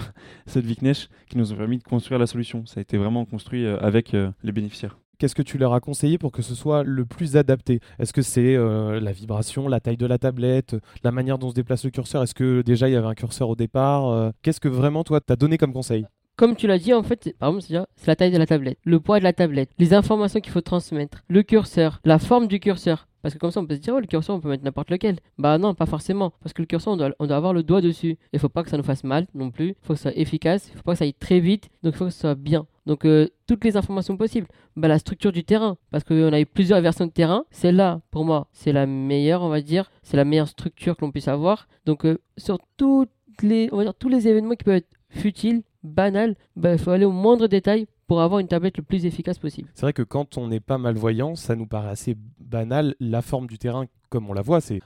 ceux 0.47 0.61
de 0.61 0.67
Viknesh, 0.67 1.07
qui 1.29 1.37
nous 1.37 1.53
ont 1.53 1.55
permis 1.55 1.77
de 1.77 1.83
construire 1.83 2.19
la 2.19 2.27
solution. 2.27 2.40
Ça 2.65 2.79
a 2.79 2.81
été 2.81 2.97
vraiment 2.97 3.25
construit 3.25 3.65
euh, 3.65 3.77
avec 3.79 4.13
euh, 4.13 4.31
les 4.43 4.51
bénéficiaires. 4.51 4.97
Qu'est-ce 5.17 5.35
que 5.35 5.43
tu 5.43 5.59
leur 5.59 5.73
as 5.75 5.79
conseillé 5.79 6.17
pour 6.17 6.31
que 6.31 6.41
ce 6.41 6.55
soit 6.55 6.83
le 6.83 7.05
plus 7.05 7.37
adapté? 7.37 7.79
Est-ce 7.99 8.11
que 8.11 8.23
c'est 8.23 8.55
euh, 8.55 8.99
la 8.99 9.11
vibration, 9.11 9.67
la 9.67 9.79
taille 9.79 9.97
de 9.97 10.07
la 10.07 10.17
tablette, 10.17 10.75
la 11.03 11.11
manière 11.11 11.37
dont 11.37 11.49
se 11.49 11.53
déplace 11.53 11.83
le 11.85 11.91
curseur? 11.91 12.23
Est-ce 12.23 12.33
que 12.33 12.63
déjà 12.63 12.89
il 12.89 12.93
y 12.93 12.95
avait 12.95 13.05
un 13.07 13.13
curseur 13.13 13.47
au 13.49 13.55
départ 13.55 14.07
Euh, 14.09 14.31
Qu'est-ce 14.41 14.59
que 14.59 14.67
vraiment 14.67 15.03
toi 15.03 15.19
t'as 15.21 15.35
donné 15.35 15.57
comme 15.59 15.73
conseil? 15.73 16.05
Comme 16.37 16.55
tu 16.55 16.65
l'as 16.65 16.79
dit, 16.79 16.91
en 16.91 17.03
fait, 17.03 17.35
par 17.37 17.49
exemple, 17.49 17.61
c'est 17.61 17.73
déjà- 17.73 17.85
c'est 17.95 18.07
la 18.07 18.15
taille 18.15 18.31
de 18.31 18.37
la 18.39 18.47
tablette, 18.47 18.79
le 18.83 18.99
poids 18.99 19.19
de 19.19 19.23
la 19.23 19.33
tablette, 19.33 19.69
les 19.77 19.93
informations 19.93 20.39
qu'il 20.39 20.51
faut 20.51 20.61
transmettre, 20.61 21.21
le 21.27 21.43
curseur, 21.43 21.99
la 22.03 22.17
forme 22.17 22.47
du 22.47 22.59
curseur. 22.59 23.07
Parce 23.21 23.33
que 23.33 23.39
comme 23.39 23.51
ça, 23.51 23.59
on 23.59 23.65
peut 23.65 23.75
se 23.75 23.79
dire, 23.79 23.93
oh, 23.95 23.99
le 23.99 24.07
curseur, 24.07 24.35
on 24.35 24.39
peut 24.39 24.49
mettre 24.49 24.63
n'importe 24.63 24.89
lequel. 24.89 25.17
Bah 25.37 25.57
non, 25.57 25.73
pas 25.73 25.85
forcément. 25.85 26.33
Parce 26.41 26.53
que 26.53 26.61
le 26.61 26.65
curseur, 26.65 26.93
on 26.93 26.97
doit, 26.97 27.35
avoir 27.35 27.53
le 27.53 27.63
doigt 27.63 27.81
dessus. 27.81 28.17
Il 28.33 28.39
faut 28.39 28.49
pas 28.49 28.63
que 28.63 28.69
ça 28.69 28.77
nous 28.77 28.83
fasse 28.83 29.03
mal 29.03 29.27
non 29.33 29.51
plus. 29.51 29.69
Il 29.69 29.75
faut 29.81 29.93
que 29.93 29.99
ce 29.99 30.09
soit 30.09 30.17
efficace. 30.17 30.69
Il 30.73 30.77
faut 30.77 30.83
pas 30.83 30.93
que 30.93 30.99
ça 30.99 31.05
aille 31.05 31.13
très 31.13 31.39
vite. 31.39 31.69
Donc 31.83 31.93
il 31.93 31.97
faut 31.97 32.05
que 32.05 32.11
ce 32.11 32.19
soit 32.19 32.35
bien. 32.35 32.65
Donc 32.85 33.05
euh, 33.05 33.27
toutes 33.47 33.63
les 33.63 33.77
informations 33.77 34.17
possibles. 34.17 34.47
Bah, 34.75 34.87
la 34.87 34.99
structure 34.99 35.31
du 35.31 35.43
terrain. 35.43 35.77
Parce 35.91 36.03
qu'on 36.03 36.33
a 36.33 36.39
eu 36.39 36.45
plusieurs 36.45 36.81
versions 36.81 37.05
de 37.05 37.11
terrain. 37.11 37.45
Celle-là, 37.51 38.01
pour 38.11 38.25
moi, 38.25 38.47
c'est 38.51 38.71
la 38.71 38.85
meilleure, 38.85 39.43
on 39.43 39.49
va 39.49 39.61
dire. 39.61 39.91
C'est 40.03 40.17
la 40.17 40.25
meilleure 40.25 40.47
structure 40.47 40.95
que 40.95 41.05
l'on 41.05 41.11
puisse 41.11 41.27
avoir. 41.27 41.67
Donc 41.85 42.05
euh, 42.05 42.17
sur 42.37 42.57
les, 43.43 43.69
on 43.71 43.77
va 43.77 43.83
dire, 43.83 43.95
tous 43.95 44.09
les 44.09 44.27
événements 44.27 44.55
qui 44.55 44.63
peuvent 44.63 44.75
être 44.75 44.89
futiles, 45.09 45.63
banals, 45.83 46.35
bah, 46.55 46.73
il 46.73 46.79
faut 46.79 46.91
aller 46.91 47.05
au 47.05 47.11
moindre 47.11 47.47
détail 47.47 47.87
pour 48.07 48.21
avoir 48.21 48.39
une 48.39 48.47
tablette 48.47 48.77
le 48.77 48.83
plus 48.83 49.05
efficace 49.05 49.39
possible. 49.39 49.69
C'est 49.73 49.83
vrai 49.83 49.93
que 49.93 50.01
quand 50.01 50.37
on 50.37 50.47
n'est 50.47 50.59
pas 50.59 50.77
malvoyant, 50.77 51.35
ça 51.35 51.55
nous 51.55 51.65
paraît 51.65 51.89
assez 51.89 52.17
banal. 52.39 52.95
La 52.99 53.21
forme 53.21 53.47
du 53.47 53.57
terrain, 53.57 53.85
comme 54.11 54.29
on 54.29 54.33
la 54.33 54.41
voit, 54.41 54.59
c'est 54.61 54.81